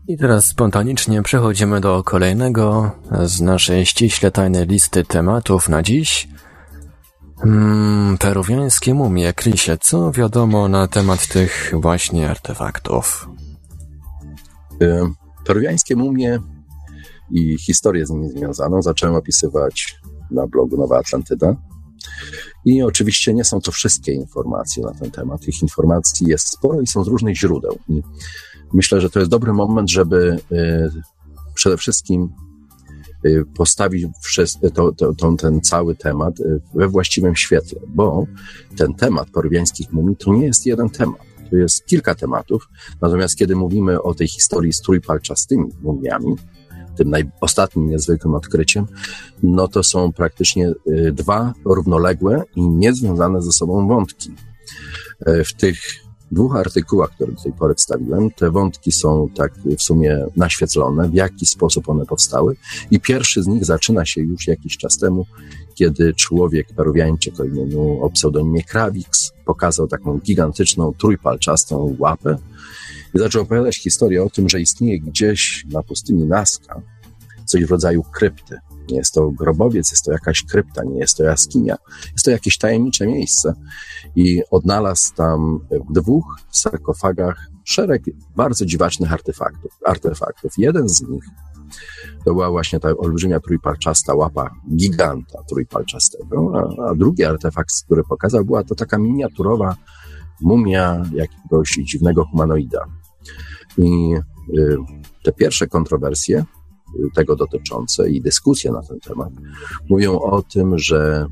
[0.08, 2.90] I teraz spontanicznie przechodzimy do kolejnego
[3.24, 6.28] z naszej ściśle tajnej listy tematów na dziś–
[7.44, 13.28] Hmm, peruwiańskie mumie, Krisie, co wiadomo na temat tych właśnie artefaktów?
[15.44, 16.38] Peruwiańskie mumie
[17.30, 19.98] i historię z nimi związaną zacząłem opisywać
[20.30, 21.56] na blogu Nowa Atlantyda.
[22.64, 25.40] I oczywiście nie są to wszystkie informacje na ten temat.
[25.40, 27.78] Tych informacji jest sporo i są z różnych źródeł.
[27.88, 28.02] I
[28.74, 30.90] myślę, że to jest dobry moment, żeby y,
[31.54, 32.28] przede wszystkim
[33.26, 34.06] Y, postawić
[34.74, 38.26] to, to, to, ten cały temat y, we właściwym świetle, bo
[38.76, 41.20] ten temat porywiańskich mumii to nie jest jeden temat.
[41.50, 42.68] To jest kilka tematów.
[43.00, 46.37] Natomiast kiedy mówimy o tej historii z trójpalczastymi mumiami,
[46.96, 48.87] tym naj, ostatnim niezwykłym odkryciem,
[49.42, 50.72] no to są praktycznie
[51.12, 54.34] dwa równoległe i niezwiązane ze sobą wątki.
[55.26, 56.03] W tych
[56.34, 61.14] dwóch artykułach, które do tej pory wstawiłem, te wątki są tak w sumie naświetlone, w
[61.14, 62.56] jaki sposób one powstały.
[62.90, 65.26] I pierwszy z nich zaczyna się już jakiś czas temu,
[65.74, 72.38] kiedy człowiek peruwiańczyk o imieniu, o pseudonimie Krawix pokazał taką gigantyczną, trójpalczastą łapę
[73.14, 76.82] i zaczął opowiadać historię o tym, że istnieje gdzieś na pustyni Nazca
[77.44, 78.58] coś w rodzaju krypty.
[78.88, 81.76] Nie jest to grobowiec, jest to jakaś krypta, nie jest to jaskinia.
[82.12, 83.54] Jest to jakieś tajemnicze miejsce.
[84.16, 88.02] I odnalazł tam w dwóch sarkofagach szereg
[88.36, 89.70] bardzo dziwacznych artefaktów.
[89.84, 90.52] artefaktów.
[90.58, 91.24] Jeden z nich
[92.24, 98.44] to była właśnie ta olbrzymia trójpalczasta łapa giganta trójpalczastego, a, a drugi artefakt, który pokazał,
[98.44, 99.76] była to taka miniaturowa
[100.40, 102.84] mumia jakiegoś dziwnego humanoida.
[103.78, 104.14] I
[104.58, 104.76] y,
[105.22, 106.44] te pierwsze kontrowersje
[107.14, 109.30] tego dotyczące i dyskusje na ten temat
[109.88, 111.26] mówią o tym, że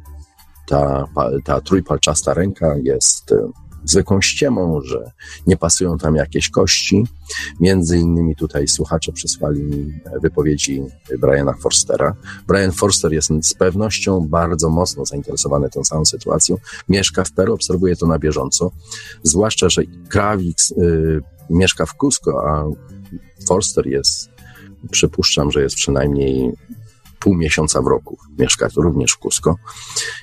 [0.68, 1.04] ta,
[1.44, 3.48] ta trójpalczasta ręka jest e,
[3.84, 5.10] zwykłą ściemą, że
[5.46, 7.06] nie pasują tam jakieś kości.
[7.60, 10.82] Między innymi tutaj słuchacze przysłali mi wypowiedzi
[11.20, 12.14] Briana Forstera.
[12.48, 16.56] Brian Forster jest z pewnością bardzo mocno zainteresowany tą całą sytuacją.
[16.88, 18.70] Mieszka w Peru, obserwuje to na bieżąco.
[19.22, 21.20] Zwłaszcza, że Krawik y,
[21.50, 22.64] mieszka w Cusco, a
[23.48, 24.31] Forster jest
[24.90, 26.52] przypuszczam, że jest przynajmniej
[27.22, 28.18] pół miesiąca w roku.
[28.38, 29.56] Mieszka również w Cusco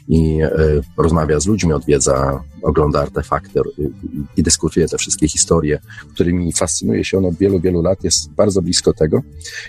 [0.08, 0.50] i y,
[0.98, 3.92] rozmawia z ludźmi, odwiedza, ogląda artefakty y,
[4.38, 5.80] i dyskutuje te wszystkie historie,
[6.14, 9.22] którymi fascynuje się on od wielu, wielu lat, jest bardzo blisko tego.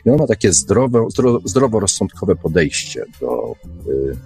[0.04, 1.06] I on ma takie zdrowe,
[1.44, 3.54] zdroworozsądkowe podejście do,
[3.88, 4.16] y,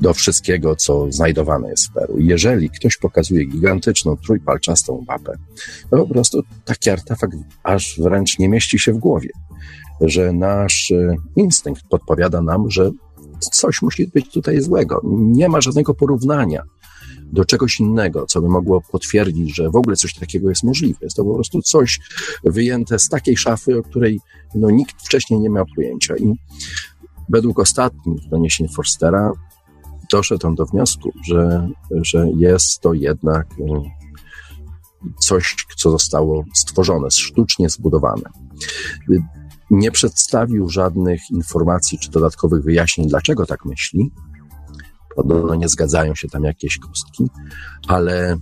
[0.00, 2.14] do wszystkiego, co znajdowane jest w Peru.
[2.18, 5.32] Jeżeli ktoś pokazuje gigantyczną, trójpalczastą mapę,
[5.90, 9.28] to po prostu taki artefakt aż wręcz nie mieści się w głowie
[10.00, 12.90] że nasz e, instynkt podpowiada nam, że
[13.52, 15.00] coś musi być tutaj złego.
[15.04, 16.62] Nie ma żadnego porównania
[17.32, 20.98] do czegoś innego, co by mogło potwierdzić, że w ogóle coś takiego jest możliwe.
[21.02, 22.00] Jest to po prostu coś
[22.44, 24.20] wyjęte z takiej szafy, o której
[24.54, 26.16] no, nikt wcześniej nie miał pojęcia.
[26.16, 26.34] I
[27.28, 29.32] według ostatnich doniesień Forstera
[30.12, 33.82] doszedł on do wniosku, że, że jest to jednak e,
[35.20, 38.30] coś, co zostało stworzone, sztucznie zbudowane
[39.70, 44.10] nie przedstawił żadnych informacji czy dodatkowych wyjaśnień, dlaczego tak myśli.
[45.16, 47.30] Podobno nie zgadzają się tam jakieś kostki,
[47.88, 48.36] ale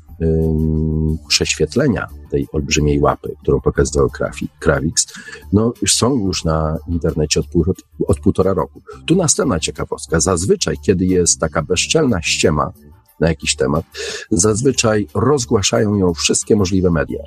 [1.29, 4.11] prześwietlenia tej olbrzymiej łapy, którą pokazywał
[4.59, 5.07] Krawix,
[5.53, 7.65] no, są już na internecie od, pół,
[8.07, 8.83] od półtora roku.
[9.07, 10.21] Tu następna ciekawostka.
[10.21, 12.73] Zazwyczaj, kiedy jest taka bezczelna ściema
[13.21, 13.85] na jakiś temat,
[14.31, 17.23] zazwyczaj rozgłaszają ją wszystkie możliwe media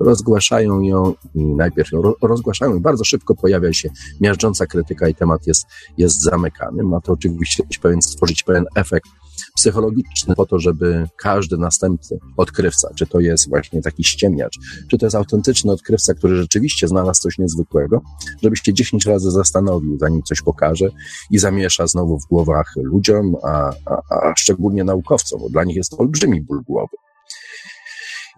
[0.00, 5.46] rozgłaszają ją i najpierw ją rozgłaszają i bardzo szybko pojawia się miażdżąca krytyka i temat
[5.46, 5.66] jest,
[5.98, 6.82] jest zamykany.
[6.82, 9.08] Ma to oczywiście pewien, stworzyć pewien efekt
[9.56, 14.58] psychologiczny po to, żeby każdy następny odkrywca, czy to jest właśnie taki ściemniacz,
[14.90, 18.00] czy to jest autentyczny odkrywca, który rzeczywiście znalazł coś niezwykłego,
[18.42, 20.88] żeby się 10 razy zastanowił, zanim coś pokaże
[21.30, 25.90] i zamiesza znowu w głowach ludziom, a, a, a szczególnie naukowcom, bo dla nich jest
[25.90, 26.96] to olbrzymi ból głowy.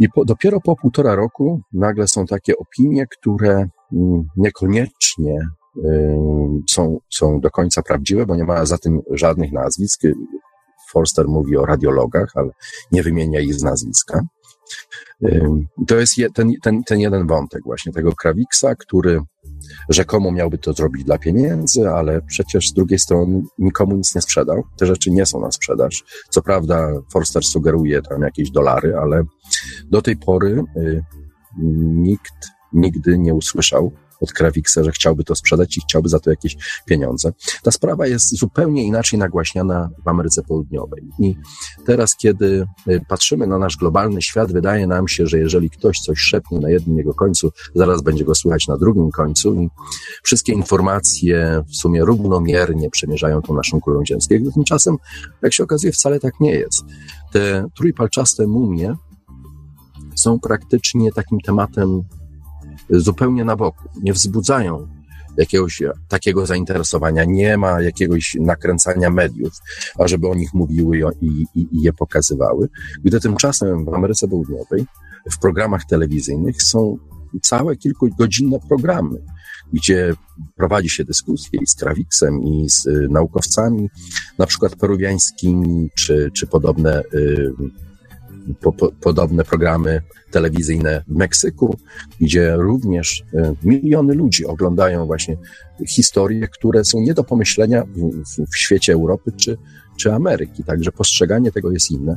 [0.01, 5.39] I po, dopiero po półtora roku nagle są takie opinie, które mm, niekoniecznie
[6.71, 10.03] są, są do końca prawdziwe, bo nie ma za tym żadnych nazwisk.
[10.91, 12.51] Forster mówi o radiologach, ale
[12.93, 14.21] nie wymienia ich z nazwiska.
[15.87, 19.21] To jest ten, ten, ten jeden wątek właśnie tego Krawiksa, który
[19.89, 24.63] rzekomo miałby to zrobić dla pieniędzy, ale przecież z drugiej strony nikomu nic nie sprzedał.
[24.79, 26.05] Te rzeczy nie są na sprzedaż.
[26.31, 29.23] Co prawda Forster sugeruje tam jakieś dolary, ale
[29.91, 31.03] do tej pory y,
[31.83, 36.57] nikt nigdy nie usłyszał od Krawiksa, że chciałby to sprzedać i chciałby za to jakieś
[36.87, 37.33] pieniądze.
[37.63, 41.03] Ta sprawa jest zupełnie inaczej nagłaśniana w Ameryce Południowej.
[41.19, 41.37] I
[41.87, 46.19] teraz, kiedy y, patrzymy na nasz globalny świat, wydaje nam się, że jeżeli ktoś coś
[46.19, 49.69] szepnie na jednym jego końcu, zaraz będzie go słychać na drugim końcu i
[50.23, 54.35] wszystkie informacje w sumie równomiernie przemierzają tą naszą kulą ziemską.
[54.55, 54.97] Tymczasem,
[55.43, 56.85] jak się okazuje, wcale tak nie jest.
[57.33, 58.95] Te trójpalczaste mumie
[60.15, 62.03] są praktycznie takim tematem
[62.91, 64.89] zupełnie na boku, nie wzbudzają
[65.37, 69.53] jakiegoś takiego zainteresowania, nie ma jakiegoś nakręcania mediów,
[69.99, 72.69] ażeby o nich mówiły i, i, i je pokazywały,
[73.05, 74.87] gdy tymczasem w Ameryce Południowej
[75.31, 76.99] w programach telewizyjnych są
[77.43, 79.19] całe kilkugodzinne programy,
[79.73, 80.15] gdzie
[80.57, 83.91] prowadzi się dyskusje i z Krawiksem, i z y, naukowcami,
[84.39, 87.53] na przykład peruwiańskimi, czy, czy podobne y,
[88.61, 91.77] po, po, podobne programy telewizyjne w Meksyku,
[92.21, 95.37] gdzie również e, miliony ludzi oglądają właśnie
[95.89, 99.57] historie, które są nie do pomyślenia w, w, w świecie Europy czy,
[100.01, 100.65] czy Ameryki.
[100.65, 102.17] Także postrzeganie tego jest inne.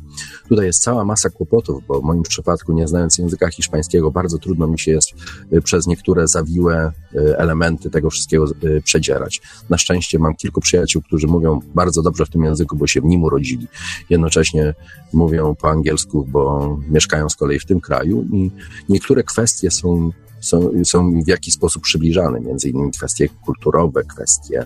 [0.50, 4.68] Tutaj jest cała masa kłopotów, bo w moim przypadku, nie znając języka hiszpańskiego, bardzo trudno
[4.68, 5.10] mi się jest
[5.54, 9.42] y, przez niektóre zawiłe y, elementy tego wszystkiego y, przedzierać.
[9.70, 13.06] Na szczęście mam kilku przyjaciół, którzy mówią bardzo dobrze w tym języku, bo się w
[13.06, 13.68] nim urodzili.
[14.10, 14.74] Jednocześnie
[15.14, 18.52] mówią po angielsku, bo mieszkają z kolei w tym kraju i
[18.90, 20.12] niektóre kwestie są
[20.44, 24.66] są, są w jakiś sposób przybliżane, między innymi kwestie kulturowe, kwestie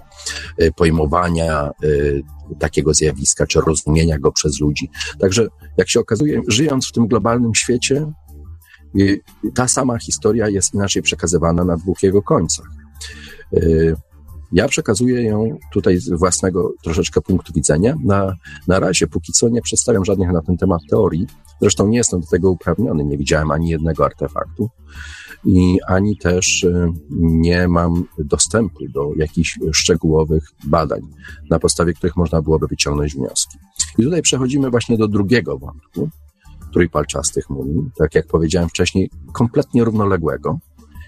[0.62, 2.24] y, pojmowania y,
[2.60, 4.90] takiego zjawiska, czy rozumienia go przez ludzi.
[5.20, 8.12] Także, jak się okazuje, żyjąc w tym globalnym świecie,
[9.56, 12.66] ta sama historia jest inaczej przekazywana na dwóch jego końcach.
[14.52, 17.96] Ja przekazuję ją tutaj z własnego troszeczkę punktu widzenia.
[18.04, 18.34] Na,
[18.68, 21.28] na razie, póki co, nie przedstawiam żadnych na ten temat teorii.
[21.62, 24.70] Zresztą nie jestem do tego uprawniony, nie widziałem ani jednego artefaktu
[25.45, 31.02] i ani też y, nie mam dostępu do jakichś szczegółowych badań,
[31.50, 33.58] na podstawie których można byłoby wyciągnąć wnioski.
[33.97, 36.10] I tutaj przechodzimy właśnie do drugiego wątku
[36.73, 40.60] trójpalczastych mumii, tak jak powiedziałem wcześniej, kompletnie równoległego,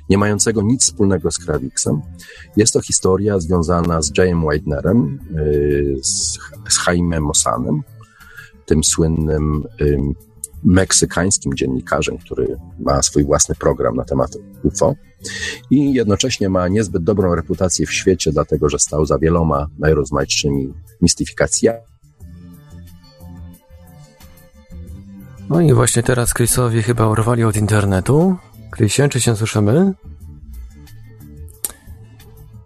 [0.10, 2.02] nie mającego nic wspólnego z Krawiksem.
[2.58, 6.40] Jest to historia związana z Jayem Widenerem, y, z,
[6.70, 7.82] z Jaime Mosanem,
[8.66, 9.64] tym słynnym
[10.64, 14.32] meksykańskim dziennikarzem, który ma swój własny program na temat
[14.64, 14.96] UFO
[15.72, 21.80] i jednocześnie ma niezbyt dobrą reputację w świecie, dlatego że stał za wieloma najrozmaitszymi mistyfikacjami.
[25.50, 28.36] No i właśnie teraz Chrisowi chyba urwali od internetu.
[28.76, 29.94] Chrisie, czy się słyszymy?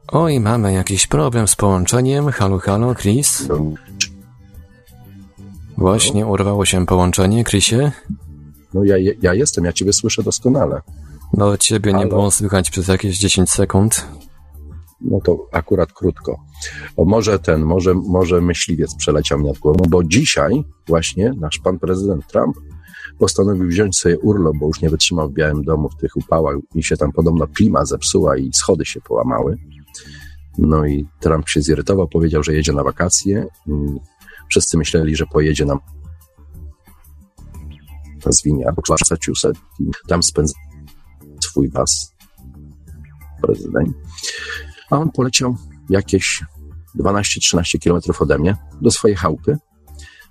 [0.08, 2.32] Oj, mamy jakiś problem z połączeniem.
[2.32, 3.48] Halo, halo, Chris?
[5.78, 7.92] Właśnie urwało się połączenie, Chrisie?
[8.74, 10.82] No ja, ja jestem, ja ciebie słyszę doskonale.
[11.34, 14.08] No ciebie nie było słychać przez jakieś 10 sekund.
[15.02, 16.40] No to akurat krótko.
[16.98, 21.80] O, może ten, może, może myśliwiec przeleciał mi nad głową, bo dzisiaj właśnie nasz pan
[21.80, 22.56] prezydent Trump
[23.20, 26.84] postanowił wziąć sobie urlop, bo już nie wytrzymał w Białym Domu w tych upałach i
[26.84, 29.58] się tam podobno klima zepsuła i schody się połamały.
[30.58, 33.46] No i Trump się zirytował, powiedział, że jedzie na wakacje
[34.50, 35.78] Wszyscy myśleli, że pojedzie na
[38.26, 40.54] nazwinie Massachusetts i tam spędza
[41.44, 42.16] swój was
[43.42, 43.96] prezydent.
[44.90, 45.56] A on poleciał
[45.90, 46.44] jakieś
[47.00, 49.58] 12-13 kilometrów ode mnie do swojej chałupy.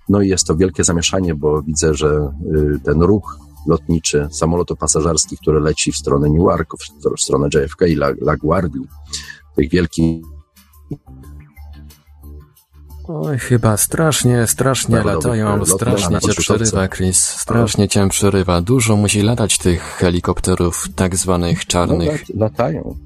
[0.08, 5.36] No i jest to wielkie zamieszanie, bo widzę, że y, ten ruch lotniczy samolotu pasażerski,
[5.36, 6.76] który leci w stronę Newarku,
[7.16, 8.82] w stronę JFK i LaGuardia,
[9.56, 10.24] tych wielkich
[13.08, 18.60] Oj, chyba strasznie, strasznie latają, strasznie cię przerywa, Chris, strasznie cię przerywa.
[18.60, 22.08] Dużo musi latać tych helikopterów tak zwanych No, czarnych.
[22.28, 22.96] lat, latają.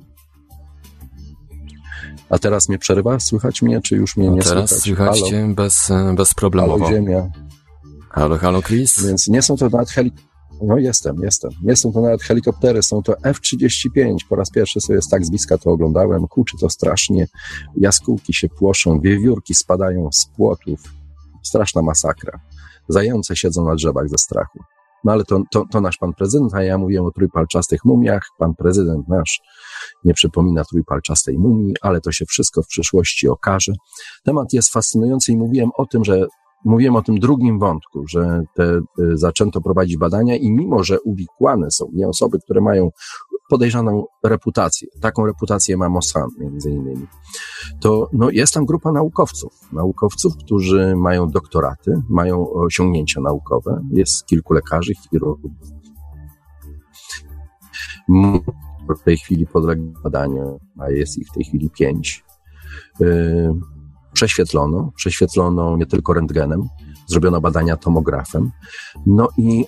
[2.30, 3.20] A teraz mnie przerywa?
[3.20, 4.82] Słychać mnie, czy już mnie No nie teraz słychać?
[4.84, 5.30] słychać Halo?
[5.30, 6.88] cię bez, Halo, bezproblemowo.
[6.88, 7.28] ziemia.
[8.10, 9.06] Halo, halo, Chris?
[9.06, 10.35] Więc nie są to nawet helikoptery.
[10.62, 11.50] No jestem, jestem.
[11.62, 14.16] Nie są to nawet helikoptery, są to F-35.
[14.28, 16.28] Po raz pierwszy sobie z tak z bliska to oglądałem.
[16.28, 17.26] Kuczy to strasznie.
[17.76, 20.80] Jaskółki się płoszą, wiewiórki spadają z płotów.
[21.42, 22.40] Straszna masakra.
[22.88, 24.58] Zające siedzą na drzewach ze strachu.
[25.04, 28.22] No ale to, to, to nasz pan prezydent, a ja mówiłem o trójpalczastych mumiach.
[28.38, 29.40] Pan prezydent nasz
[30.04, 33.72] nie przypomina trójpalczastej mumii, ale to się wszystko w przyszłości okaże.
[34.24, 36.26] Temat jest fascynujący i mówiłem o tym, że
[36.64, 38.64] Mówiłem o tym drugim wątku, że te,
[39.00, 42.90] y, zaczęto prowadzić badania i mimo, że uwikłane są nie osoby, które mają
[43.50, 47.06] podejrzaną reputację, taką reputację ma Mossad między innymi,
[47.80, 54.54] to no, jest tam grupa naukowców, naukowców, którzy mają doktoraty, mają osiągnięcia naukowe, jest kilku
[54.54, 55.52] lekarzy, chirurgów,
[58.88, 62.24] w tej chwili podległ badaniu, a jest ich w tej chwili pięć.
[63.00, 63.54] Y,
[64.16, 66.68] prześwietlono, prześwietlono nie tylko rentgenem,
[67.06, 68.50] zrobiono badania tomografem,
[69.06, 69.64] no i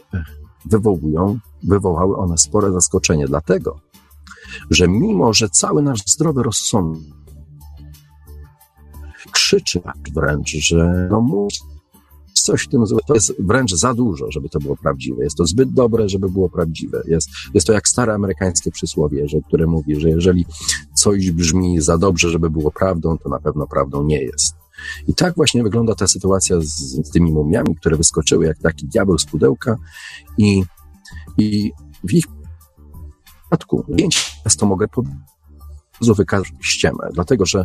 [0.65, 3.81] wywołują, wywołały one spore zaskoczenie, dlatego,
[4.71, 7.19] że mimo, że cały nasz zdrowy rozsądek
[9.33, 9.81] krzyczy
[10.15, 11.61] wręcz, że no musi
[12.49, 15.25] coś w tym złego, to jest wręcz za dużo, żeby to było prawdziwe.
[15.25, 17.03] Jest to zbyt dobre, żeby było prawdziwe.
[17.07, 20.47] Jest, jest to jak stare amerykańskie przysłowie, że, które mówi, że jeżeli
[20.95, 24.55] coś brzmi za dobrze, żeby było prawdą, to na pewno prawdą nie jest.
[25.09, 26.67] I tak właśnie wygląda ta sytuacja z,
[27.07, 29.77] z tymi mumiami, które wyskoczyły jak taki diabeł z pudełka
[30.39, 30.63] i,
[31.39, 31.73] i
[32.05, 32.25] w ich
[33.41, 33.85] przypadku
[34.59, 34.87] to mogę
[36.15, 37.65] wykazać ściemę, dlatego że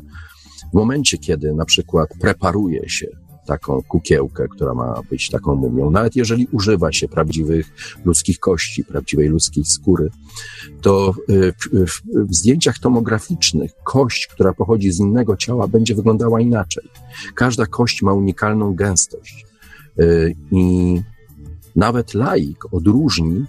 [0.71, 6.15] w momencie, kiedy na przykład preparuje się taką kukiełkę, która ma być taką mumią, nawet
[6.15, 7.73] jeżeli używa się prawdziwych
[8.05, 10.09] ludzkich kości, prawdziwej ludzkiej skóry,
[10.81, 11.91] to y, w,
[12.27, 16.83] w, zdjęciach tomograficznych kość, która pochodzi z innego ciała, będzie wyglądała inaczej.
[17.35, 19.45] Każda kość ma unikalną gęstość.
[19.99, 21.01] Y, I
[21.75, 23.45] nawet laik odróżni,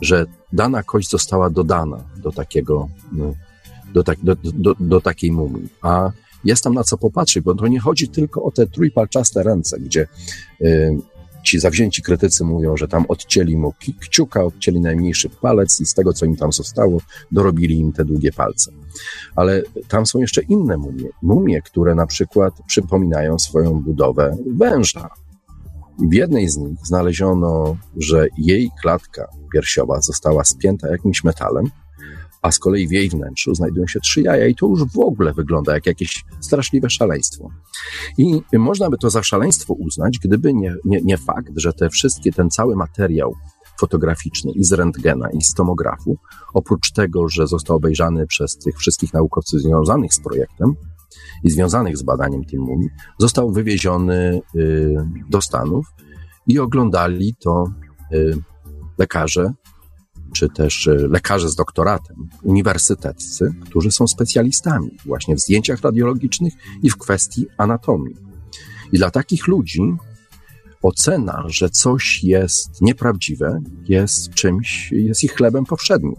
[0.00, 5.68] że dana kość została dodana do takiego, y, do, tak, do, do, do takiej mumii.
[5.82, 6.10] A
[6.46, 10.06] jest tam na co popatrzeć, bo to nie chodzi tylko o te trójpalczaste ręce, gdzie
[10.60, 10.96] y,
[11.46, 16.12] ci zawzięci krytycy mówią, że tam odcięli mu kciuka, odcięli najmniejszy palec i z tego,
[16.12, 16.98] co im tam zostało,
[17.32, 18.72] dorobili im te długie palce.
[19.36, 21.08] Ale tam są jeszcze inne mumie.
[21.22, 25.08] Mumie, które na przykład przypominają swoją budowę węża.
[25.98, 31.64] W jednej z nich znaleziono, że jej klatka piersiowa została spięta jakimś metalem,
[32.46, 35.32] a z kolei w jej wnętrzu znajdują się trzy jaja i to już w ogóle
[35.32, 37.50] wygląda jak jakieś straszliwe szaleństwo.
[38.18, 42.32] I można by to za szaleństwo uznać, gdyby nie, nie, nie fakt, że te wszystkie,
[42.32, 43.34] ten cały materiał
[43.80, 46.18] fotograficzny i z rentgena, i z tomografu,
[46.54, 50.74] oprócz tego, że został obejrzany przez tych wszystkich naukowców związanych z projektem
[51.44, 52.88] i związanych z badaniem tej mumii,
[53.18, 54.96] został wywieziony y,
[55.30, 55.86] do Stanów
[56.46, 57.64] i oglądali to
[58.12, 58.38] y,
[58.98, 59.52] lekarze
[60.36, 66.96] czy też lekarze z doktoratem, uniwersyteccy, którzy są specjalistami właśnie w zdjęciach radiologicznych i w
[66.96, 68.14] kwestii anatomii.
[68.92, 69.80] I dla takich ludzi
[70.82, 76.14] ocena, że coś jest nieprawdziwe, jest czymś, jest ich chlebem powszednim.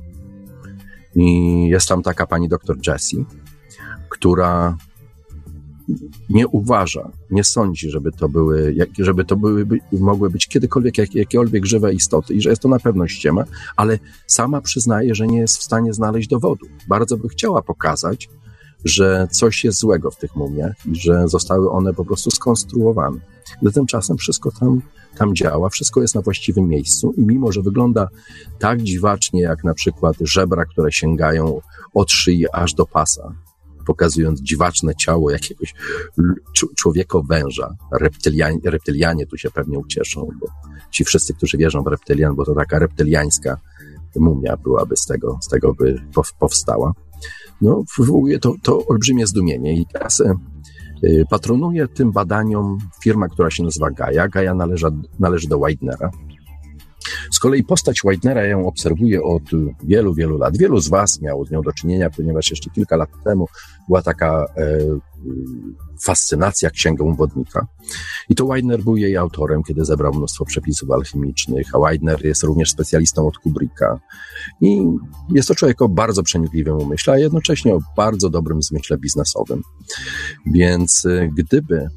[1.16, 3.26] I jest tam taka pani doktor Jessie,
[4.10, 4.78] która
[6.30, 11.66] nie uważa, nie sądzi, żeby to były, żeby to były, mogły być kiedykolwiek jak, jakiekolwiek
[11.66, 13.44] żywe istoty i że jest to na pewno ściema,
[13.76, 16.66] ale sama przyznaje, że nie jest w stanie znaleźć dowodu.
[16.88, 18.30] Bardzo by chciała pokazać,
[18.86, 23.20] że coś jest złego w tych mumiach i że zostały one po prostu skonstruowane.
[23.62, 24.82] Ale tymczasem wszystko tam,
[25.18, 28.08] tam działa, wszystko jest na właściwym miejscu i mimo, że wygląda
[28.60, 31.62] tak dziwacznie, jak na przykład żebra, które sięgają
[31.94, 33.36] od szyi aż do pasa,
[33.88, 35.74] pokazując dziwaczne ciało jakiegoś
[36.78, 37.76] człowieka węża.
[38.02, 40.48] Reptylianie, reptylianie tu się pewnie ucieszą, bo
[40.92, 43.58] ci wszyscy, którzy wierzą w reptylian, bo to taka reptyliańska
[44.16, 46.02] mumia byłaby z tego, z tego by
[46.40, 46.94] powstała.
[47.62, 53.64] No, wywołuje to, to olbrzymie zdumienie i teraz y, patronuje tym badaniom firma, która się
[53.64, 54.28] nazywa Gaia.
[54.28, 54.88] Gaia należy,
[55.20, 56.10] należy do Widener'a.
[57.38, 59.44] Z kolei postać Widener'a ja ją obserwuję od
[59.84, 60.58] wielu, wielu lat.
[60.58, 63.48] Wielu z Was miało z nią do czynienia, ponieważ jeszcze kilka lat temu
[63.88, 64.80] była taka e,
[66.04, 67.68] fascynacja księgą wodnika.
[68.30, 72.72] I to Widener był jej autorem, kiedy zebrał mnóstwo przepisów alchemicznych, a Widener jest również
[72.72, 74.00] specjalistą od Kubricka.
[74.62, 74.84] I
[75.34, 79.62] jest to człowiek o bardzo przenikliwym umyśle, a jednocześnie o bardzo dobrym zmyśle biznesowym.
[80.46, 81.08] Więc
[81.38, 81.88] gdyby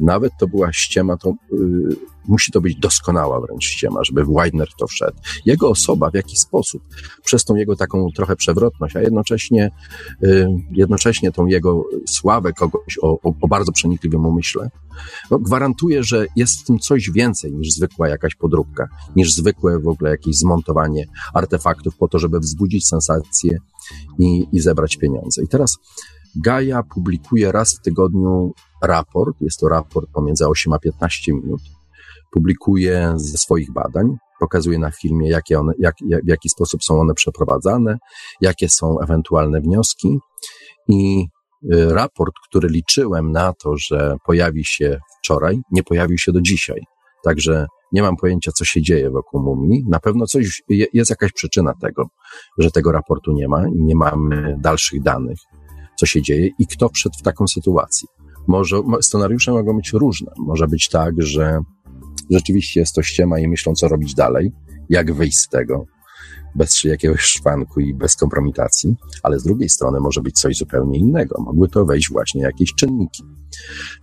[0.00, 1.96] nawet to była ściema, to yy,
[2.28, 5.18] musi to być doskonała wręcz ściema, żeby Widener to wszedł.
[5.46, 6.82] Jego osoba w jakiś sposób,
[7.24, 9.70] przez tą jego taką trochę przewrotność, a jednocześnie,
[10.22, 14.70] yy, jednocześnie tą jego sławę kogoś o, o, bardzo przenikliwym umyśle,
[15.30, 19.88] no, gwarantuje, że jest w tym coś więcej niż zwykła jakaś podróbka, niż zwykłe w
[19.88, 21.04] ogóle jakieś zmontowanie
[21.34, 23.58] artefaktów po to, żeby wzbudzić sensację
[24.18, 25.42] i, i zebrać pieniądze.
[25.42, 25.76] I teraz
[26.36, 28.52] Gaia publikuje raz w tygodniu
[28.82, 31.60] raport, jest to raport pomiędzy 8 a 15 minut,
[32.32, 37.00] publikuje ze swoich badań, pokazuje na filmie, jakie one, jak, jak, w jaki sposób są
[37.00, 37.98] one przeprowadzane,
[38.40, 40.18] jakie są ewentualne wnioski
[40.88, 41.26] i
[41.72, 46.80] y, raport, który liczyłem na to, że pojawi się wczoraj, nie pojawił się do dzisiaj.
[47.24, 49.84] Także nie mam pojęcia, co się dzieje wokół mumii.
[49.88, 52.06] Na pewno coś, jest jakaś przyczyna tego,
[52.58, 55.38] że tego raportu nie ma i nie mamy dalszych danych,
[55.98, 58.08] co się dzieje i kto wszedł w taką sytuację.
[58.48, 60.32] Może, scenariusze mogą być różne.
[60.38, 61.60] Może być tak, że
[62.30, 64.52] rzeczywiście jest to ściema i myślą, co robić dalej,
[64.88, 65.86] jak wyjść z tego,
[66.54, 71.42] bez jakiegoś szwanku i bez kompromitacji, ale z drugiej strony może być coś zupełnie innego.
[71.42, 73.22] Mogły to wejść właśnie jakieś czynniki.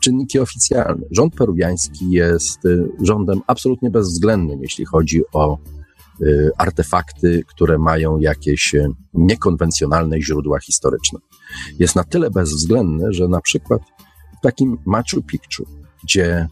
[0.03, 1.05] Czynniki oficjalne.
[1.11, 5.57] Rząd peruwiański jest y, rządem absolutnie bezwzględnym, jeśli chodzi o
[6.21, 11.19] y, artefakty, które mają jakieś y, niekonwencjonalne źródła historyczne.
[11.79, 13.81] Jest na tyle bezwzględny, że na przykład
[14.39, 15.65] w takim Machu Picchu,
[16.03, 16.47] gdzie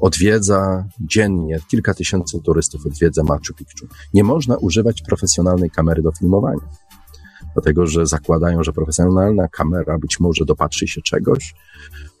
[0.00, 3.86] odwiedza dziennie, kilka tysięcy turystów odwiedza Machu Picchu.
[4.14, 6.68] Nie można używać profesjonalnej kamery do filmowania,
[7.54, 11.54] dlatego że zakładają, że profesjonalna kamera być może dopatrzy się czegoś,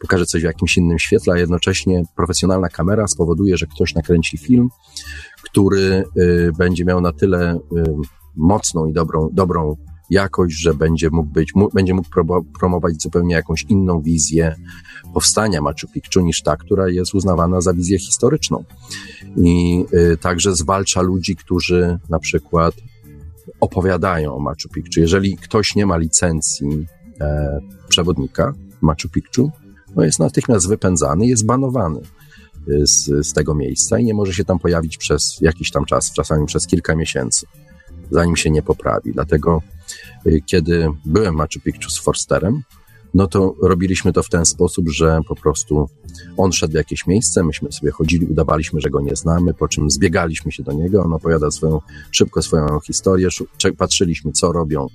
[0.00, 4.68] pokaże coś w jakimś innym świetle, a jednocześnie profesjonalna kamera spowoduje, że ktoś nakręci film,
[5.42, 7.60] który y, będzie miał na tyle y,
[8.36, 9.76] mocną i dobrą, dobrą
[10.10, 12.08] jakość, że będzie mógł być, będzie mógł
[12.58, 14.56] promować zupełnie jakąś inną wizję
[15.14, 18.64] powstania Machu Picchu niż ta, która jest uznawana za wizję historyczną.
[19.36, 22.74] I y, także zwalcza ludzi, którzy na przykład
[23.60, 25.00] opowiadają o Machu Picchu.
[25.00, 26.86] Jeżeli ktoś nie ma licencji
[27.20, 29.50] e, przewodnika Machu Picchu,
[29.96, 32.00] no jest natychmiast wypędzany, jest banowany
[32.68, 36.12] y, z, z tego miejsca i nie może się tam pojawić przez jakiś tam czas,
[36.12, 37.46] czasami przez kilka miesięcy,
[38.10, 39.12] zanim się nie poprawi.
[39.12, 39.62] Dlatego
[40.46, 42.62] kiedy byłem Machu Picchu z Forsterem,
[43.14, 45.88] no to robiliśmy to w ten sposób, że po prostu
[46.36, 49.90] on szedł w jakieś miejsce, myśmy sobie chodzili, udawaliśmy, że go nie znamy, po czym
[49.90, 53.28] zbiegaliśmy się do niego, on opowiada swoją, szybko swoją historię,
[53.78, 54.86] patrzyliśmy, co robią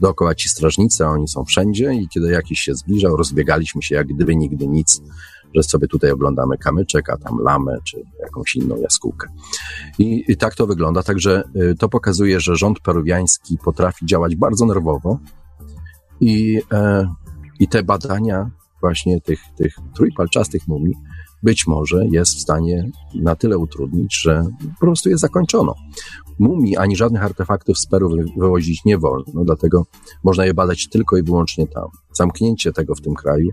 [0.00, 4.06] dookoła ci strażnicy, a oni są wszędzie i kiedy jakiś się zbliżał, rozbiegaliśmy się jak
[4.06, 5.02] gdyby nigdy nic,
[5.56, 9.28] że sobie tutaj oglądamy kamyczek, a tam lamę, czy jakąś inną jaskółkę.
[9.98, 14.66] I, i tak to wygląda, także y, to pokazuje, że rząd peruwiański potrafi działać bardzo
[14.66, 15.18] nerwowo
[16.20, 17.06] i, e,
[17.60, 18.50] i te badania
[18.80, 20.94] właśnie tych, tych trójpalczastych mumii
[21.42, 24.44] być może jest w stanie na tyle utrudnić, że
[24.74, 25.74] po prostu je zakończono.
[26.38, 29.86] Mumii ani żadnych artefaktów z Peru wywozić nie wolno, dlatego
[30.24, 31.88] można je badać tylko i wyłącznie tam.
[32.12, 33.50] Zamknięcie tego w tym kraju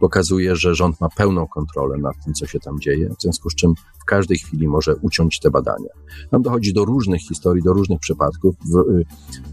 [0.00, 3.54] pokazuje, że rząd ma pełną kontrolę nad tym, co się tam dzieje, w związku z
[3.54, 5.88] czym w każdej chwili może uciąć te badania.
[6.30, 8.54] Tam dochodzi do różnych historii, do różnych przypadków.
[8.54, 9.04] Y,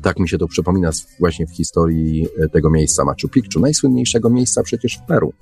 [0.02, 0.90] tak mi się to przypomina
[1.20, 5.34] właśnie w historii y, tego miejsca Machu Picchu, najsłynniejszego miejsca przecież w Peru.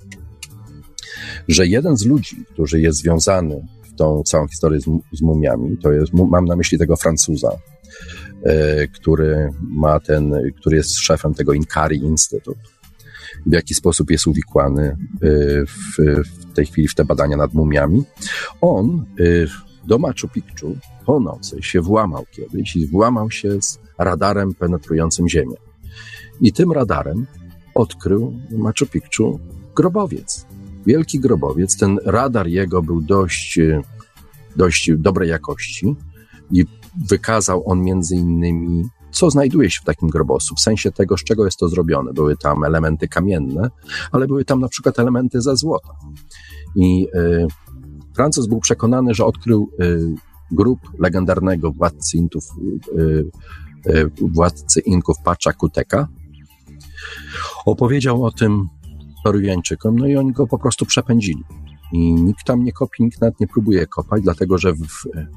[1.48, 5.92] Że jeden z ludzi, który jest związany w tą całą historię z, z mumiami, to
[5.92, 11.98] jest, mam na myśli tego Francuza, y, który ma ten, który jest szefem tego Inkari
[11.98, 12.58] Instytut,
[13.46, 15.96] w jaki sposób jest uwikłany y, w,
[16.50, 18.04] w tej chwili w te badania nad mumiami.
[18.60, 19.46] On y,
[19.86, 20.76] do Machu Picchu
[21.06, 25.56] po nocy się włamał kiedyś i włamał się z radarem penetrującym Ziemię.
[26.40, 27.26] I tym radarem
[27.74, 29.40] odkrył Machu Picchu
[29.76, 30.46] grobowiec.
[30.86, 31.76] Wielki grobowiec.
[31.76, 33.80] Ten radar jego był dość, y,
[34.56, 35.96] dość dobrej jakości
[36.50, 36.64] i
[37.08, 41.44] wykazał on między innymi co znajduje się w takim grobosu, w sensie tego, z czego
[41.44, 42.12] jest to zrobione.
[42.12, 43.70] Były tam elementy kamienne,
[44.12, 45.88] ale były tam na przykład elementy ze złota.
[46.76, 47.46] I y,
[48.16, 50.14] Francuz był przekonany, że odkrył y,
[50.50, 52.44] grób legendarnego władcy Intów,
[52.98, 53.24] y,
[53.86, 56.08] y, władcy Inków Pacha Kuteka.
[57.66, 58.68] Opowiedział o tym
[59.24, 61.44] Peruwiańczykom, no i oni go po prostu przepędzili.
[61.92, 64.86] I nikt tam nie kopi, nikt nawet nie próbuje kopać, dlatego że w,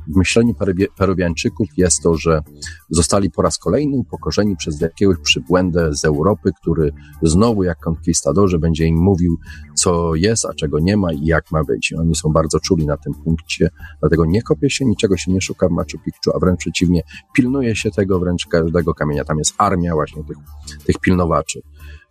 [0.08, 0.54] w myśleniu
[0.98, 2.42] Peruwiańczyków jest to, że
[2.90, 6.92] zostali po raz kolejny upokorzeni przez jakiegoś przybłędę z Europy, który
[7.22, 9.38] znowu jak konkwistadorzy będzie im mówił,
[9.76, 11.92] co jest, a czego nie ma i jak ma być.
[11.92, 13.70] I oni są bardzo czuli na tym punkcie,
[14.00, 17.02] dlatego nie kopie się, niczego się nie szuka w Machu Picchu, a wręcz przeciwnie,
[17.36, 19.24] pilnuje się tego wręcz każdego kamienia.
[19.24, 20.38] Tam jest armia właśnie tych,
[20.86, 21.62] tych pilnowaczy,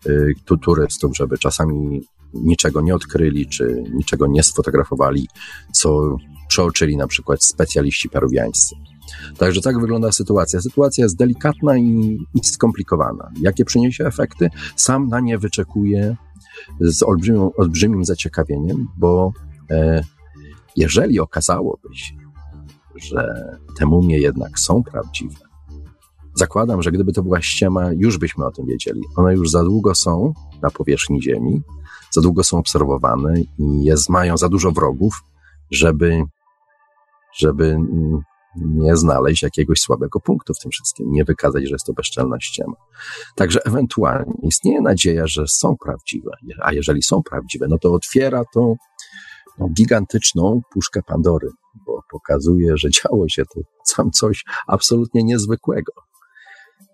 [0.06, 2.02] y, turystów, żeby czasami
[2.34, 5.28] niczego nie odkryli, czy niczego nie sfotografowali,
[5.72, 6.16] co
[6.48, 8.76] przeoczyli na przykład specjaliści peruwiańscy.
[9.38, 10.60] Także tak wygląda sytuacja.
[10.60, 13.30] Sytuacja jest delikatna i, i skomplikowana.
[13.40, 14.48] Jakie przyniesie efekty?
[14.76, 16.16] Sam na nie wyczekuję
[16.80, 17.02] z
[17.56, 19.32] olbrzymim zaciekawieniem, bo
[19.70, 20.04] e,
[20.76, 22.14] jeżeli okazałoby się,
[22.96, 23.34] że
[23.78, 25.47] te mumie jednak są prawdziwe,
[26.38, 29.00] zakładam, że gdyby to była ściema, już byśmy o tym wiedzieli.
[29.16, 30.32] One już za długo są
[30.62, 31.62] na powierzchni Ziemi,
[32.10, 35.14] za długo są obserwowane i jest, mają za dużo wrogów,
[35.70, 36.22] żeby,
[37.38, 38.20] żeby mm,
[38.56, 42.74] nie znaleźć jakiegoś słabego punktu w tym wszystkim, nie wykazać, że jest to bezczelna ściema.
[43.34, 46.30] Także ewentualnie istnieje nadzieja, że są prawdziwe,
[46.62, 48.74] a jeżeli są prawdziwe, no to otwiera to
[49.58, 51.48] no, gigantyczną puszkę Pandory,
[51.86, 55.92] bo pokazuje, że działo się tu sam coś absolutnie niezwykłego.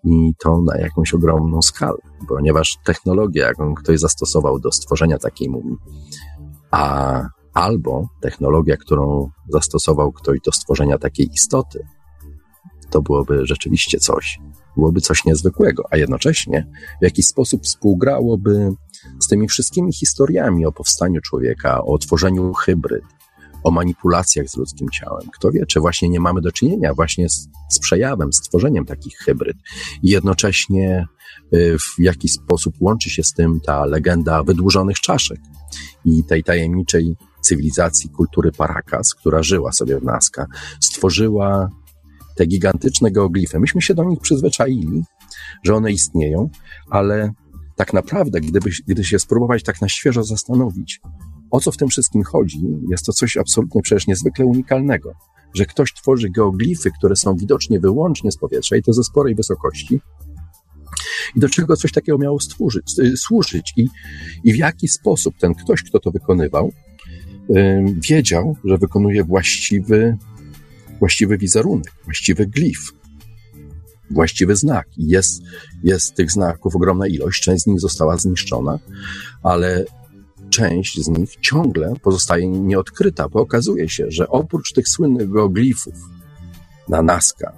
[0.05, 1.97] I to na jakąś ogromną skalę,
[2.27, 5.77] ponieważ technologia, jaką ktoś zastosował do stworzenia takiej mumii,
[6.71, 7.21] a
[7.53, 11.87] albo technologia, którą zastosował ktoś do stworzenia takiej istoty,
[12.89, 14.39] to byłoby rzeczywiście coś,
[14.77, 16.67] byłoby coś niezwykłego, a jednocześnie
[17.01, 18.71] w jakiś sposób współgrałoby
[19.19, 23.03] z tymi wszystkimi historiami o powstaniu człowieka, o tworzeniu hybryd,
[23.65, 25.29] o manipulacjach z ludzkim ciałem.
[25.33, 29.17] Kto wie, czy właśnie nie mamy do czynienia właśnie z, z przejawem, z tworzeniem takich
[29.17, 29.57] hybryd
[30.03, 31.07] i jednocześnie
[31.53, 35.39] y, w jakiś sposób łączy się z tym ta legenda wydłużonych czaszek
[36.05, 40.45] i tej tajemniczej cywilizacji kultury Paracas, która żyła sobie w Nazca,
[40.79, 41.69] stworzyła
[42.35, 43.59] te gigantyczne geoglify.
[43.59, 45.03] Myśmy się do nich przyzwyczaili,
[45.63, 46.49] że one istnieją,
[46.89, 47.31] ale
[47.75, 51.01] tak naprawdę, gdyby, gdy się spróbować tak na świeżo zastanowić,
[51.51, 52.59] o co w tym wszystkim chodzi,
[52.91, 55.13] jest to coś absolutnie przecież niezwykle unikalnego,
[55.53, 59.99] że ktoś tworzy geoglify, które są widocznie wyłącznie z powietrza i to ze sporej wysokości,
[61.35, 63.87] i do czego coś takiego miało stworzyć, służyć i,
[64.43, 66.71] i w jaki sposób ten ktoś, kto to wykonywał,
[68.09, 70.17] wiedział, że wykonuje właściwy,
[70.99, 72.93] właściwy wizerunek, właściwy glif,
[74.11, 74.87] właściwy znak.
[74.97, 75.41] Jest,
[75.83, 78.79] jest tych znaków ogromna ilość, część z nich została zniszczona,
[79.43, 79.85] ale
[80.49, 85.93] część z nich ciągle pozostaje nieodkryta, bo okazuje się, że oprócz tych słynnych geoglifów
[86.89, 87.53] na Nazca,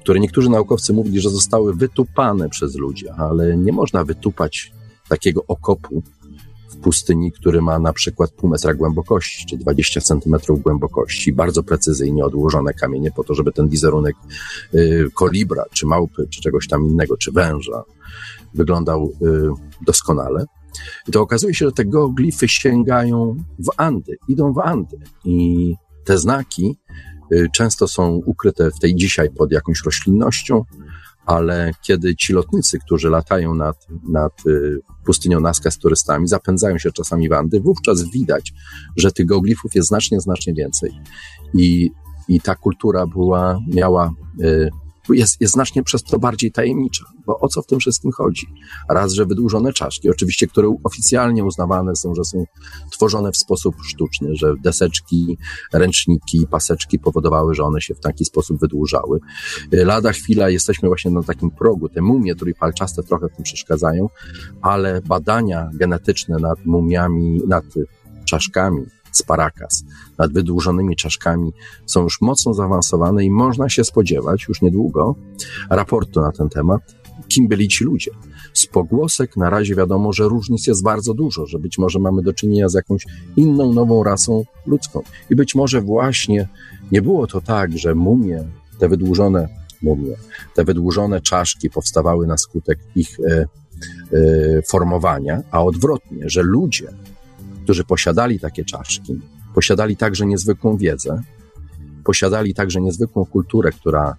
[0.00, 4.72] które niektórzy naukowcy mówili, że zostały wytupane przez ludzi, ale nie można wytupać
[5.08, 6.02] takiego okopu
[6.70, 12.24] w pustyni, który ma na przykład pół metra głębokości, czy 20 centymetrów głębokości, bardzo precyzyjnie
[12.24, 14.16] odłożone kamienie po to, żeby ten wizerunek
[14.74, 17.82] y, kolibra, czy małpy, czy czegoś tam innego, czy węża
[18.54, 20.44] wyglądał y, doskonale.
[21.12, 26.78] To okazuje się, że te geoglify sięgają w Andy, idą w Andy i te znaki
[27.32, 30.64] y, często są ukryte w tej dzisiaj pod jakąś roślinnością,
[31.26, 36.92] ale kiedy ci lotnicy, którzy latają nad, nad y, pustynią Nazca z turystami, zapędzają się
[36.92, 38.52] czasami w Andy, wówczas widać,
[38.96, 40.90] że tych geoglifów jest znacznie, znacznie więcej.
[41.54, 41.90] I,
[42.28, 44.70] i ta kultura była, miała y,
[45.08, 48.46] jest, jest znacznie przez to bardziej tajemnicza, bo o co w tym wszystkim chodzi?
[48.88, 52.44] Raz, że wydłużone czaszki, oczywiście, które oficjalnie uznawane są, że są
[52.92, 55.38] tworzone w sposób sztuczny, że deseczki,
[55.72, 59.20] ręczniki, paseczki powodowały, że one się w taki sposób wydłużały.
[59.72, 61.88] Lada chwila jesteśmy właśnie na takim progu.
[61.88, 64.08] Te mumie trójpalczaste trochę w tym przeszkadzają,
[64.62, 67.64] ale badania genetyczne nad mumiami, nad
[68.24, 69.84] czaszkami, z Paracas
[70.18, 71.52] nad wydłużonymi czaszkami
[71.86, 75.14] są już mocno zaawansowane i można się spodziewać już niedługo
[75.70, 76.94] raportu na ten temat,
[77.28, 78.10] kim byli ci ludzie.
[78.54, 82.32] Z pogłosek na razie wiadomo, że różnic jest bardzo dużo, że być może mamy do
[82.32, 83.06] czynienia z jakąś
[83.36, 85.02] inną, nową rasą ludzką.
[85.30, 86.48] I być może właśnie
[86.92, 88.44] nie było to tak, że mumie,
[88.78, 89.48] te wydłużone
[89.82, 90.14] mumie,
[90.54, 93.46] te wydłużone czaszki powstawały na skutek ich e,
[94.12, 96.92] e, formowania, a odwrotnie, że ludzie
[97.62, 99.20] którzy posiadali takie czaszki,
[99.54, 101.22] posiadali także niezwykłą wiedzę,
[102.04, 104.16] posiadali także niezwykłą kulturę, która,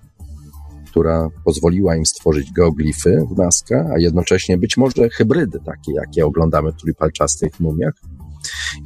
[0.91, 6.71] która pozwoliła im stworzyć geoglify w Nazca, a jednocześnie być może hybrydy takie, jakie oglądamy
[6.71, 7.93] w trójpalczastych mumiach.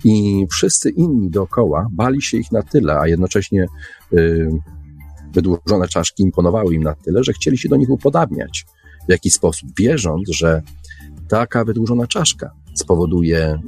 [0.03, 3.65] I wszyscy inni dookoła bali się ich na tyle, a jednocześnie
[4.13, 4.49] y,
[5.33, 8.65] wydłużone czaszki imponowały im na tyle, że chcieli się do nich upodabniać
[9.07, 10.61] w jakiś sposób, wierząc, że
[11.29, 13.59] taka wydłużona czaszka spowoduje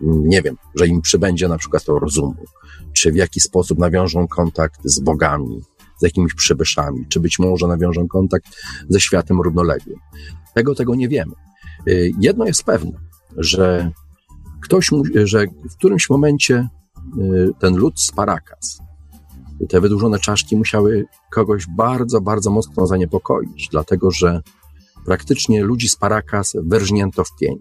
[0.00, 2.44] nie wiem, że im przybędzie na przykład to rozumu,
[2.92, 5.60] czy w jaki sposób nawiążą kontakt z bogami,
[5.98, 8.46] z jakimiś przybyszami, czy być może nawiążą kontakt
[8.88, 9.98] ze światem równoległym.
[10.54, 11.32] Tego, tego nie wiemy.
[11.88, 12.92] Y, jedno jest pewne,
[13.36, 13.90] że
[14.62, 14.90] ktoś,
[15.24, 16.68] że w którymś momencie
[17.18, 18.78] y, ten lud z Paracas,
[19.68, 24.40] te wydłużone czaszki musiały kogoś bardzo, bardzo mocno zaniepokoić, dlatego że
[25.04, 27.58] praktycznie ludzi z Paracas wyrżnięto w pień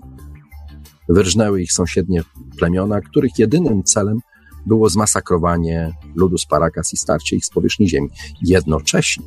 [1.10, 2.24] wyrżnęły ich sąsiednie
[2.58, 4.20] plemiona, których jedynym celem
[4.66, 8.10] było zmasakrowanie ludu z Parakas i starcie ich z powierzchni ziemi.
[8.42, 9.26] Jednocześnie,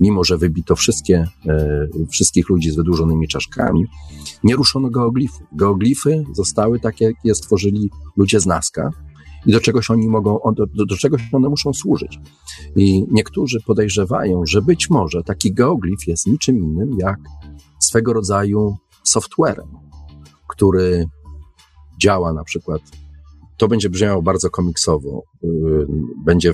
[0.00, 3.84] mimo że wybito wszystkie, e, wszystkich ludzi z wydłużonymi czaszkami,
[4.44, 5.42] nie ruszono geoglifów.
[5.52, 8.90] Geoglify zostały takie, jak je stworzyli ludzie z Nazca
[9.46, 12.18] i do czegoś oni mogą, do, do czegoś one muszą służyć.
[12.76, 17.18] I niektórzy podejrzewają, że być może taki geoglif jest niczym innym jak
[17.78, 19.66] swego rodzaju softwarem,
[20.60, 21.04] który
[22.00, 22.80] działa na przykład
[23.56, 25.22] to będzie brzmiało bardzo komiksowo.
[25.44, 25.48] Y,
[26.24, 26.52] będzie,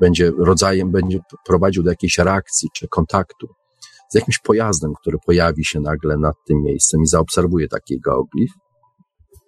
[0.00, 3.46] będzie rodzajem, będzie prowadził do jakiejś reakcji czy kontaktu
[4.08, 8.52] z jakimś pojazdem, który pojawi się nagle nad tym miejscem i zaobserwuje taki geoglif.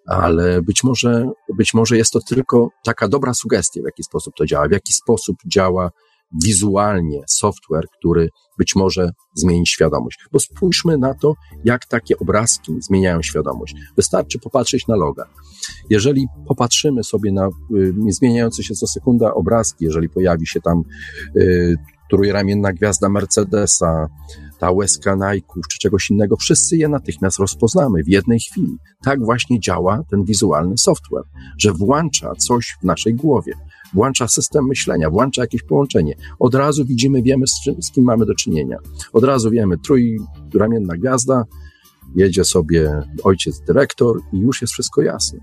[0.07, 4.47] Ale być może, być może jest to tylko taka dobra sugestia, w jaki sposób to
[4.47, 5.91] działa, w jaki sposób działa
[6.45, 10.19] wizualnie software, który być może zmieni świadomość.
[10.33, 13.75] Bo spójrzmy na to, jak takie obrazki zmieniają świadomość.
[13.97, 15.25] Wystarczy popatrzeć na loga.
[15.91, 20.83] Jeżeli popatrzymy sobie na y, zmieniające się co sekunda obrazki, jeżeli pojawi się tam
[21.37, 21.75] y,
[22.11, 24.09] trójramienna gwiazda Mercedesa,
[24.59, 28.77] ta łezka Nike'ów czy czegoś innego, wszyscy je natychmiast rozpoznamy w jednej chwili.
[29.05, 31.25] Tak właśnie działa ten wizualny software,
[31.59, 33.53] że włącza coś w naszej głowie
[33.95, 36.15] włącza system myślenia, włącza jakieś połączenie.
[36.39, 38.77] Od razu widzimy, wiemy z, czym, z kim mamy do czynienia.
[39.13, 41.45] Od razu wiemy, trójramienna gwiazda,
[42.17, 45.39] jedzie sobie ojciec dyrektor i już jest wszystko jasne.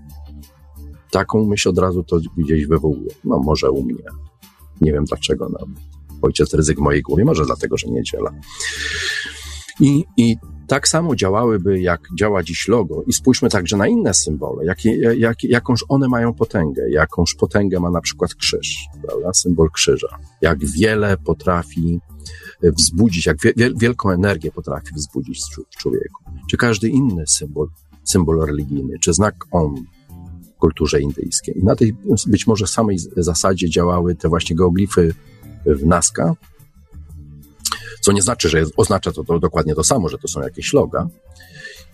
[1.10, 3.10] Taką myśl od razu to gdzieś wywołuje.
[3.24, 4.04] No może u mnie.
[4.80, 5.48] Nie wiem dlaczego.
[5.48, 5.66] No.
[6.22, 8.30] Ojciec ryzyk w mojej głowie, może dlatego, że niedziela.
[9.80, 10.36] I, I
[10.66, 13.02] tak samo działałyby, jak działa dziś logo.
[13.06, 14.78] I spójrzmy także na inne symbole, jak,
[15.16, 19.32] jak, jakąż one mają potęgę, jakąż potęgę ma na przykład krzyż, prawda?
[19.34, 20.18] symbol krzyża.
[20.40, 22.00] Jak wiele potrafi
[22.62, 25.40] wzbudzić, jak wie, wielką energię potrafi wzbudzić
[25.70, 26.24] w człowieku.
[26.50, 27.68] Czy każdy inny symbol,
[28.04, 29.86] symbol religijny, czy znak Om
[30.56, 31.58] w kulturze indyjskiej.
[31.58, 31.96] I na tej
[32.26, 35.14] być może samej zasadzie działały te właśnie geoglify
[35.66, 36.34] w Nazca,
[38.06, 41.08] co nie znaczy, że oznacza to, to dokładnie to samo, że to są jakieś loga.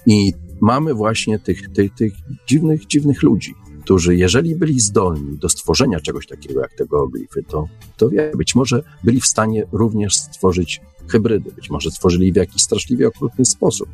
[0.06, 2.12] I mamy właśnie tych, tych, tych
[2.46, 3.54] dziwnych, dziwnych ludzi,
[3.84, 8.54] którzy jeżeli byli zdolni do stworzenia czegoś takiego jak te geoglify, to, to wie, być
[8.54, 13.88] może byli w stanie również stworzyć hybrydy, być może stworzyli w jakiś straszliwie okrutny sposób.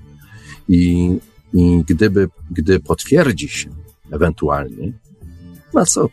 [0.69, 1.11] I,
[1.55, 3.71] i gdyby, gdy potwierdzi się
[4.11, 4.93] ewentualnie,
[5.75, 6.09] na co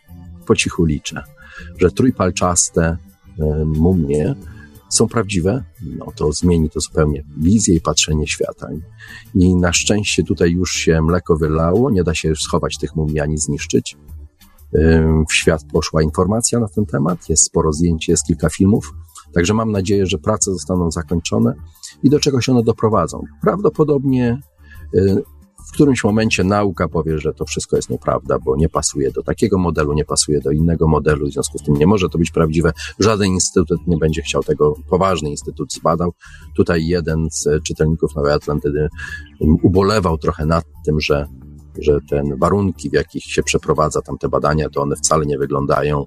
[0.48, 1.24] po cichu liczę,
[1.78, 2.98] że trójpalczaste
[3.40, 4.36] e, mumie
[4.90, 8.68] są prawdziwe, no to zmieni to zupełnie wizję i patrzenie świata.
[9.36, 13.20] I na szczęście tutaj już się mleko wylało, nie da się już schować tych mumii
[13.20, 13.98] ani zniszczyć.
[15.30, 18.94] W świat poszła informacja na ten temat, jest sporo zdjęć, jest kilka filmów,
[19.34, 21.54] także mam nadzieję, że prace zostaną zakończone
[22.04, 23.24] i do czegoś one doprowadzą.
[23.42, 24.40] Prawdopodobnie
[24.96, 25.24] y,
[25.68, 29.58] w którymś momencie nauka powie, że to wszystko jest nieprawda, bo nie pasuje do takiego
[29.58, 32.72] modelu, nie pasuje do innego modelu, w związku z tym nie może to być prawdziwe.
[33.00, 36.14] Żaden instytut nie będzie chciał tego, poważny instytut zbadał.
[36.56, 38.88] Tutaj jeden z czytelników Nowej Atlantydy
[39.40, 41.28] ubolewał trochę nad tym, że
[41.82, 46.06] że te warunki, w jakich się przeprowadza tam te badania, to one wcale nie wyglądają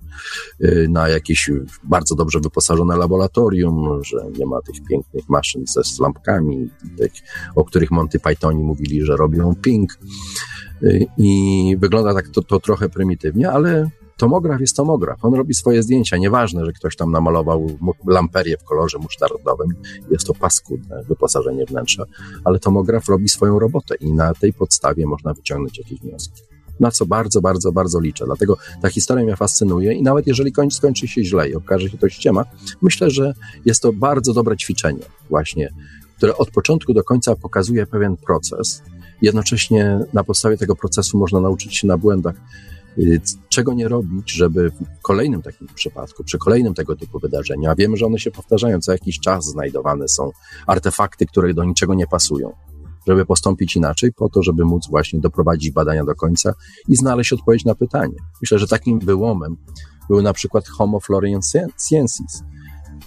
[0.64, 1.50] y, na jakieś
[1.84, 7.12] bardzo dobrze wyposażone laboratorium, że nie ma tych pięknych maszyn ze lampkami, tych,
[7.54, 9.98] o których Monty Pythoni mówili, że robią ping.
[10.82, 15.24] Y, I wygląda tak to, to trochę prymitywnie, ale tomograf jest tomograf.
[15.24, 16.16] On robi swoje zdjęcia.
[16.16, 17.66] Nieważne, że ktoś tam namalował
[18.06, 19.68] lamperię w kolorze musztardowym.
[20.10, 22.04] Jest to paskudne wyposażenie wnętrza,
[22.44, 26.42] ale tomograf robi swoją robotę i na tej podstawie można wyciągnąć jakieś wnioski.
[26.80, 28.24] Na co bardzo, bardzo, bardzo liczę.
[28.24, 31.98] Dlatego ta historia mnie fascynuje i nawet jeżeli kończy, skończy się źle i okaże się
[31.98, 32.44] to ściema,
[32.82, 35.72] myślę, że jest to bardzo dobre ćwiczenie właśnie,
[36.16, 38.82] które od początku do końca pokazuje pewien proces.
[39.22, 42.34] Jednocześnie na podstawie tego procesu można nauczyć się na błędach
[43.48, 47.96] czego nie robić, żeby w kolejnym takim przypadku, przy kolejnym tego typu wydarzeniu, a wiemy,
[47.96, 50.30] że one się powtarzają, co jakiś czas znajdowane są
[50.66, 52.52] artefakty, które do niczego nie pasują,
[53.06, 56.52] żeby postąpić inaczej, po to, żeby móc właśnie doprowadzić badania do końca
[56.88, 58.16] i znaleźć odpowiedź na pytanie.
[58.42, 59.56] Myślę, że takim wyłomem
[60.08, 62.42] był na przykład Homo floresiensis.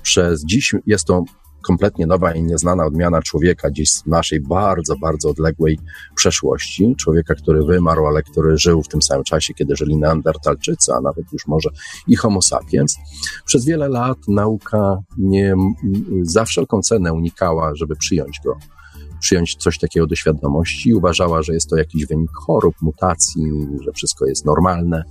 [0.02, 1.24] Przez dziś jest to
[1.62, 5.80] kompletnie nowa i nieznana odmiana człowieka gdzieś z naszej bardzo, bardzo odległej
[6.16, 6.96] przeszłości.
[7.00, 11.34] Człowieka, który wymarł, ale który żył w tym samym czasie, kiedy żyli neandertalczycy, a nawet
[11.34, 11.70] już może
[12.08, 12.98] i homo sapiens.
[13.46, 15.56] Przez wiele lat nauka nie,
[16.22, 18.58] za wszelką cenę unikała, żeby przyjąć go
[19.20, 20.94] przyjąć coś takiego do świadomości.
[20.94, 23.44] Uważała, że jest to jakiś wynik chorób, mutacji,
[23.86, 25.04] że wszystko jest normalne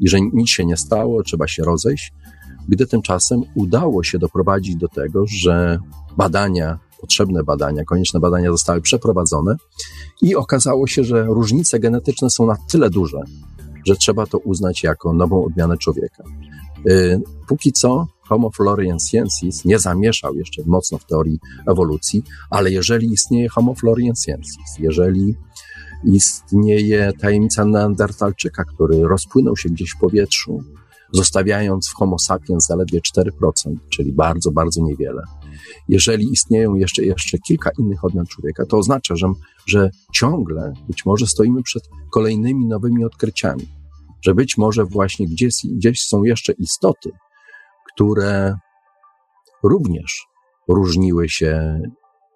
[0.00, 2.12] i że nic się nie stało, trzeba się rozejść
[2.68, 5.78] gdy tymczasem udało się doprowadzić do tego, że
[6.16, 9.56] badania potrzebne badania, konieczne badania zostały przeprowadzone
[10.22, 13.20] i okazało się, że różnice genetyczne są na tyle duże,
[13.86, 16.24] że trzeba to uznać jako nową odmianę człowieka.
[16.88, 23.48] Y, póki co Homo floresiensis nie zamieszał jeszcze mocno w teorii ewolucji, ale jeżeli istnieje
[23.48, 25.34] Homo floresiensis, jeżeli
[26.04, 30.64] istnieje tajemnica Neandertalczyka, który rozpłynął się gdzieś w powietrzu,
[31.12, 33.30] zostawiając w Homo sapiens zaledwie 4%,
[33.88, 35.22] czyli bardzo, bardzo niewiele.
[35.88, 39.26] Jeżeli istnieją jeszcze, jeszcze kilka innych odmian człowieka, to oznacza, że,
[39.66, 43.68] że ciągle być może stoimy przed kolejnymi nowymi odkryciami,
[44.24, 47.10] że być może właśnie gdzieś, gdzieś są jeszcze istoty,
[47.92, 48.56] które
[49.62, 50.26] również
[50.68, 51.80] różniły się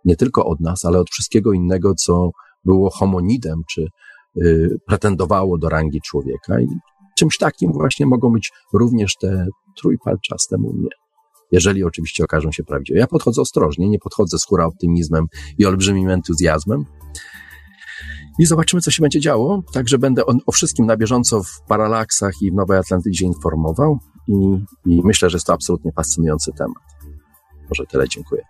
[0.05, 2.31] nie tylko od nas, ale od wszystkiego innego, co
[2.65, 3.87] było homonidem, czy
[4.37, 6.61] y, pretendowało do rangi człowieka.
[6.61, 6.67] I
[7.19, 9.47] czymś takim właśnie mogą być również te
[9.81, 10.89] trójpalczaste mumie.
[11.53, 12.99] Jeżeli oczywiście okażą się prawdziwe.
[12.99, 15.27] Ja podchodzę ostrożnie, nie podchodzę z hura optymizmem
[15.59, 16.85] i olbrzymim entuzjazmem.
[18.39, 19.63] I zobaczymy, co się będzie działo.
[19.73, 23.99] Także będę o, o wszystkim na bieżąco w Paralaksach i w Nowej Atlantydzie informował.
[24.29, 24.35] I,
[24.87, 26.83] I myślę, że jest to absolutnie fascynujący temat.
[27.69, 28.43] Może tyle, dziękuję.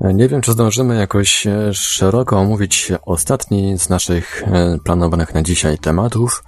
[0.00, 5.78] Nie wiem, czy zdążymy jakoś e, szeroko omówić ostatni z naszych e, planowanych na dzisiaj
[5.78, 6.44] tematów.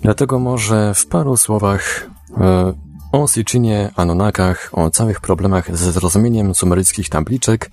[0.00, 2.72] Dlatego może w paru słowach e,
[3.12, 7.70] o Sitchinie, Anunakach, o całych problemach ze zrozumieniem sumeryjskich tabliczek,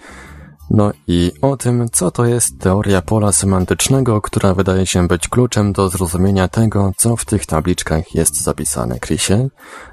[0.70, 5.74] no i o tym, co to jest teoria pola semantycznego, która wydaje się być kluczem
[5.74, 9.00] do zrozumienia tego, co w tych tabliczkach jest zapisane.
[9.00, 9.48] Chrisie,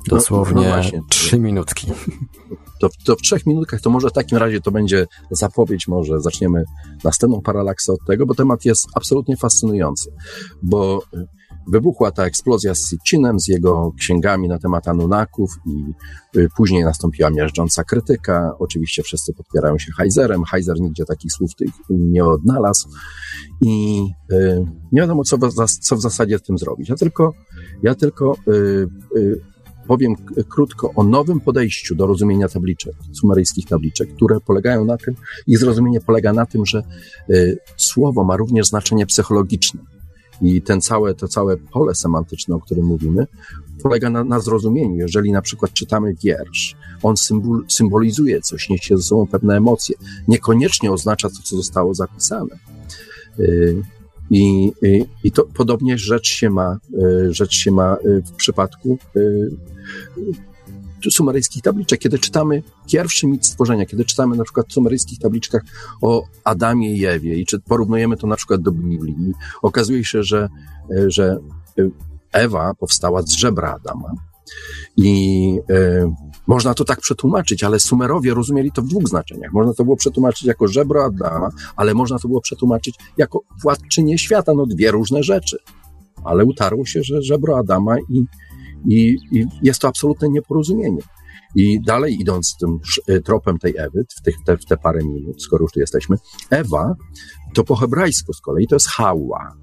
[0.09, 1.93] dosłownie no, no trzy minutki.
[2.81, 6.65] To, to, w trzech minutkach, to może w takim razie to będzie zapowiedź, może zaczniemy
[7.05, 10.11] następną paralaksę od tego, bo temat jest absolutnie fascynujący,
[10.63, 11.03] bo
[11.67, 15.85] Wybuchła ta eksplozja z Sitchinem, z jego księgami na temat Anunnaków i
[16.39, 18.55] y, później nastąpiła miażdżąca krytyka.
[18.59, 20.45] Oczywiście wszyscy podpierają się Heizerem.
[20.45, 22.89] Heiser nigdzie takich słów tych nie odnalazł
[23.61, 25.39] i y, nie wiadomo, co,
[25.81, 26.89] co w zasadzie z tym zrobić.
[26.89, 27.33] Ja tylko,
[27.83, 28.89] ja tylko y,
[29.87, 30.15] powiem
[30.49, 35.15] krótko o nowym podejściu do rozumienia tabliczek, sumeryjskich tabliczek, które polegają na tym,
[35.47, 36.83] ich zrozumienie polega na tym, że
[37.77, 39.81] słowo ma również znaczenie psychologiczne.
[40.41, 43.27] I ten całe, to całe pole semantyczne, o którym mówimy,
[43.83, 44.97] polega na, na zrozumieniu.
[44.97, 49.97] Jeżeli na przykład czytamy wiersz, on symbol, symbolizuje coś, niesie ze sobą pewne emocje,
[50.29, 52.59] niekoniecznie oznacza to, co zostało zapisane.
[53.41, 53.83] Y,
[54.31, 58.99] I, i, I to podobnie rzecz się ma, y, rzecz się ma y, w przypadku
[61.11, 62.01] sumeryjskich tabliczek.
[62.01, 65.63] Kiedy czytamy pierwszy mit stworzenia, kiedy czytamy na przykład w sumeryjskich tabliczkach
[66.03, 69.15] o Adamie i Ewie i czy porównujemy to na przykład do Biblii,
[69.63, 70.49] okazuje się, że,
[71.07, 71.39] że
[72.33, 74.13] Ewa powstała z żebra Adama.
[74.97, 76.15] I e,
[76.47, 79.53] można to tak przetłumaczyć, ale Sumerowie rozumieli to w dwóch znaczeniach.
[79.53, 84.53] Można to było przetłumaczyć jako żebro Adama, ale można to było przetłumaczyć jako władczynię świata.
[84.55, 85.59] No dwie różne rzeczy.
[86.25, 88.25] Ale utarło się, że żebro Adama i,
[88.89, 91.03] i, I, jest to absolutne nieporozumienie.
[91.55, 92.79] I dalej idąc tym
[93.09, 96.17] e, tropem tej Ewy, w, tych, te, w te parę minut, skoro już tu jesteśmy,
[96.51, 96.95] Ewa
[97.55, 99.55] to po hebrajsku z kolei to jest Hała.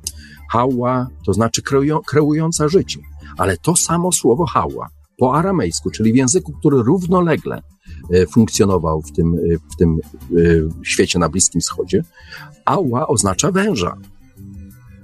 [0.51, 2.99] Hała to znaczy kreują, kreująca życie,
[3.37, 7.61] ale to samo słowo Hała po aramejsku, czyli w języku, który równolegle
[8.13, 9.99] e, funkcjonował w tym, e, w tym
[10.83, 12.03] świecie na Bliskim Wschodzie,
[12.65, 13.97] Ała oznacza węża.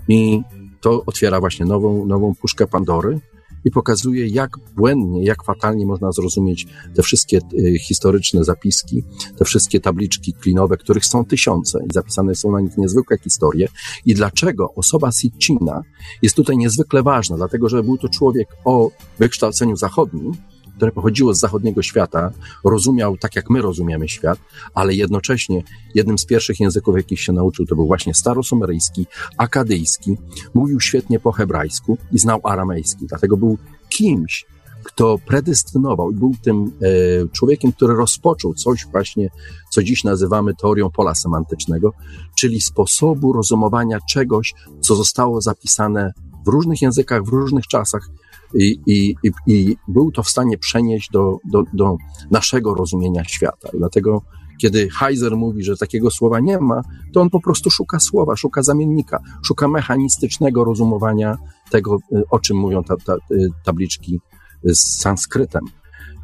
[0.07, 0.41] I
[0.81, 3.19] to otwiera właśnie nową, nową puszkę Pandory,
[3.65, 9.03] i pokazuje, jak błędnie, jak fatalnie można zrozumieć te wszystkie y, historyczne zapiski,
[9.37, 13.67] te wszystkie tabliczki klinowe, których są tysiące i zapisane są na nich niezwykłe historie.
[14.05, 15.81] I dlaczego osoba Sitchina
[16.21, 20.31] jest tutaj niezwykle ważna, dlatego że był to człowiek o wykształceniu zachodnim,
[20.77, 22.31] które pochodziło z zachodniego świata,
[22.65, 24.39] rozumiał tak, jak my rozumiemy świat,
[24.73, 25.63] ale jednocześnie
[25.95, 29.05] jednym z pierwszych języków, jakich się nauczył, to był właśnie starosumeryjski,
[29.37, 30.17] akadyjski,
[30.53, 33.57] mówił świetnie po hebrajsku i znał aramejski, dlatego był
[33.89, 34.45] kimś,
[34.85, 39.29] kto predestynował i był tym e, człowiekiem, który rozpoczął coś właśnie,
[39.71, 41.93] co dziś nazywamy teorią pola semantycznego,
[42.39, 46.13] czyli sposobu rozumowania czegoś, co zostało zapisane
[46.45, 48.09] w różnych językach, w różnych czasach
[48.55, 49.15] i, i,
[49.47, 51.97] i był to w stanie przenieść do, do, do
[52.31, 53.69] naszego rozumienia świata.
[53.73, 54.21] Dlatego,
[54.61, 56.81] kiedy Heiser mówi, że takiego słowa nie ma,
[57.13, 61.37] to on po prostu szuka słowa, szuka zamiennika, szuka mechanistycznego rozumowania
[61.71, 61.97] tego,
[62.29, 63.15] o czym mówią ta, ta,
[63.63, 64.19] tabliczki
[64.63, 65.65] z sanskrytem.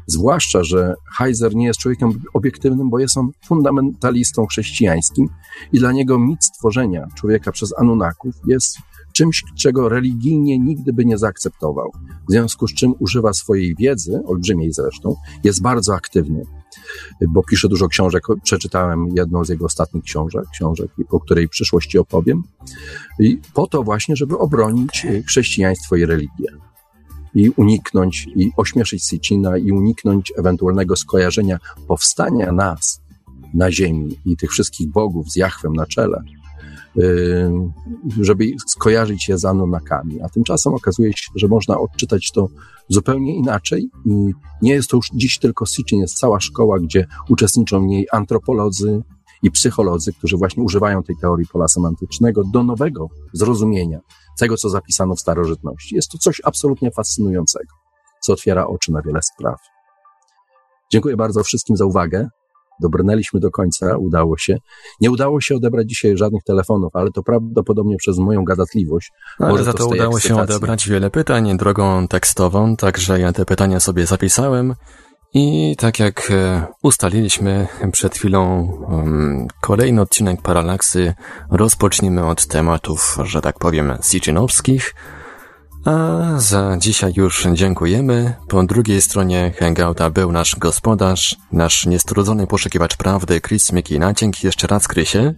[0.06, 5.28] Zwłaszcza, że Heiser nie jest człowiekiem obiektywnym, bo jest on fundamentalistą chrześcijańskim
[5.72, 8.78] i dla niego mit stworzenia człowieka przez Anunnaków jest
[9.12, 11.92] czymś, czego religijnie nigdy by nie zaakceptował.
[12.28, 16.44] W związku z czym używa swojej wiedzy, olbrzymiej zresztą, jest bardzo aktywny
[17.28, 18.22] bo pisze dużo książek.
[18.42, 22.42] Przeczytałem jedną z jego ostatnich książek, książek, o której w przyszłości opowiem.
[23.20, 26.48] I po to właśnie, żeby obronić chrześcijaństwo i religię.
[27.34, 31.58] I uniknąć, i ośmieszyć Sicina, i uniknąć ewentualnego skojarzenia
[31.88, 33.00] powstania nas
[33.54, 36.22] na ziemi i tych wszystkich bogów z Jachwem na czele
[38.20, 40.20] żeby skojarzyć je z Anunnakami.
[40.22, 42.48] A tymczasem okazuje się, że można odczytać to
[42.88, 44.32] zupełnie inaczej i
[44.62, 49.02] nie jest to już dziś tylko Sitchin, jest cała szkoła, gdzie uczestniczą w niej antropolodzy
[49.42, 54.00] i psycholodzy, którzy właśnie używają tej teorii pola semantycznego do nowego zrozumienia
[54.38, 55.94] tego, co zapisano w starożytności.
[55.94, 57.74] Jest to coś absolutnie fascynującego,
[58.20, 59.60] co otwiera oczy na wiele spraw.
[60.92, 62.28] Dziękuję bardzo wszystkim za uwagę.
[62.82, 64.56] Dobrnęliśmy do końca, udało się.
[65.00, 69.12] Nie udało się odebrać dzisiaj żadnych telefonów, ale to prawdopodobnie przez moją gadatliwość.
[69.38, 74.06] Ale za to udało się odebrać wiele pytań drogą tekstową, także ja te pytania sobie
[74.06, 74.74] zapisałem.
[75.34, 81.14] I tak jak e, ustaliliśmy przed chwilą, um, kolejny odcinek Paralaksy
[81.50, 84.94] rozpoczniemy od tematów, że tak powiem, sitchinowskich.
[85.84, 88.34] A za dzisiaj już dziękujemy.
[88.48, 94.12] Po drugiej stronie Hangouta był nasz gospodarz, nasz niestrudzony poszukiwacz prawdy, Chris Mykina.
[94.12, 95.34] Dzięki jeszcze raz, Chrisie.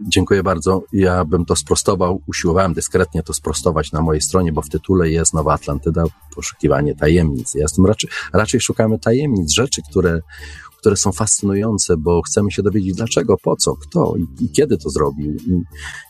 [0.00, 0.82] Dziękuję bardzo.
[0.92, 5.34] Ja bym to sprostował, usiłowałem dyskretnie to sprostować na mojej stronie, bo w tytule jest
[5.34, 6.04] Nowa Atlantyda,
[6.34, 7.54] poszukiwanie tajemnic.
[7.54, 10.20] Ja jestem raczej, raczej szukamy tajemnic, rzeczy, które,
[10.82, 14.90] które są fascynujące, bo chcemy się dowiedzieć dlaczego, po co, kto i, i kiedy to
[14.90, 15.62] zrobił i,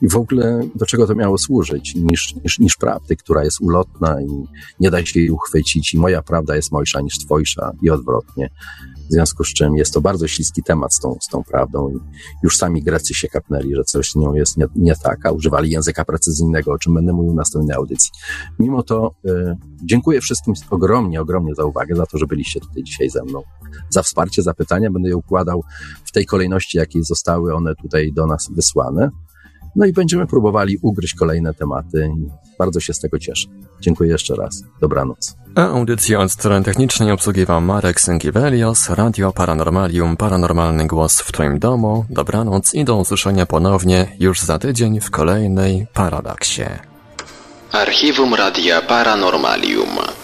[0.02, 4.22] i, w ogóle do czego to miało służyć, niż, niż, niż prawdy, która jest ulotna
[4.22, 4.26] i
[4.80, 8.50] nie da się jej uchwycić i moja prawda jest mojsza niż twojsza i odwrotnie.
[9.08, 11.98] W związku z czym jest to bardzo śliski temat z tą, z tą prawdą i
[12.42, 15.70] już sami Grecy się kapnęli, że coś z nią jest nie, nie tak, a używali
[15.70, 18.10] języka precyzyjnego, o czym będę mówił w następnej audycji.
[18.58, 23.10] Mimo to y, dziękuję wszystkim ogromnie, ogromnie za uwagę, za to, że byliście tutaj dzisiaj
[23.10, 23.42] ze mną,
[23.90, 24.90] za wsparcie, za pytania.
[24.90, 25.64] Będę je układał
[26.04, 29.10] w tej kolejności, jakiej zostały one tutaj do nas wysłane.
[29.76, 32.10] No i będziemy próbowali ugryźć kolejne tematy.
[32.58, 33.48] Bardzo się z tego cieszę.
[33.80, 34.62] Dziękuję jeszcze raz.
[34.80, 35.36] Dobranoc.
[35.54, 42.04] A audycję od strony technicznej obsługiwał Marek Sękiewelios, Radio Paranormalium, Paranormalny Głos w Twoim domu.
[42.10, 46.64] Dobranoc i do usłyszenia ponownie już za tydzień w kolejnej Paradaksie.
[47.72, 50.21] Archiwum Radia Paranormalium.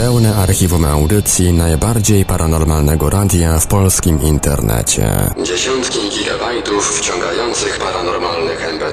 [0.00, 5.30] Pełne archiwum audycji najbardziej paranormalnego radia w polskim internecie.
[5.42, 8.92] Dziesiątki gigabajtów wciągających paranormalnych mp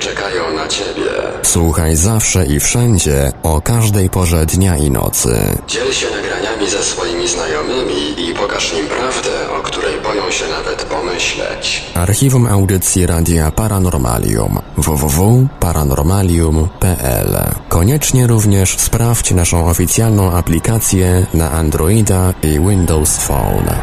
[0.00, 1.10] czekają na Ciebie.
[1.42, 5.38] Słuchaj zawsze i wszędzie, o każdej porze dnia i nocy.
[5.66, 7.47] Dziel się nagraniami ze swoimi znajomymi
[10.38, 11.84] się nawet pomyśleć.
[11.94, 17.36] Archiwum audycji Radia Paranormalium www.paranormalium.pl
[17.68, 23.74] Koniecznie również sprawdź naszą oficjalną aplikację na Androida i Windows Phone.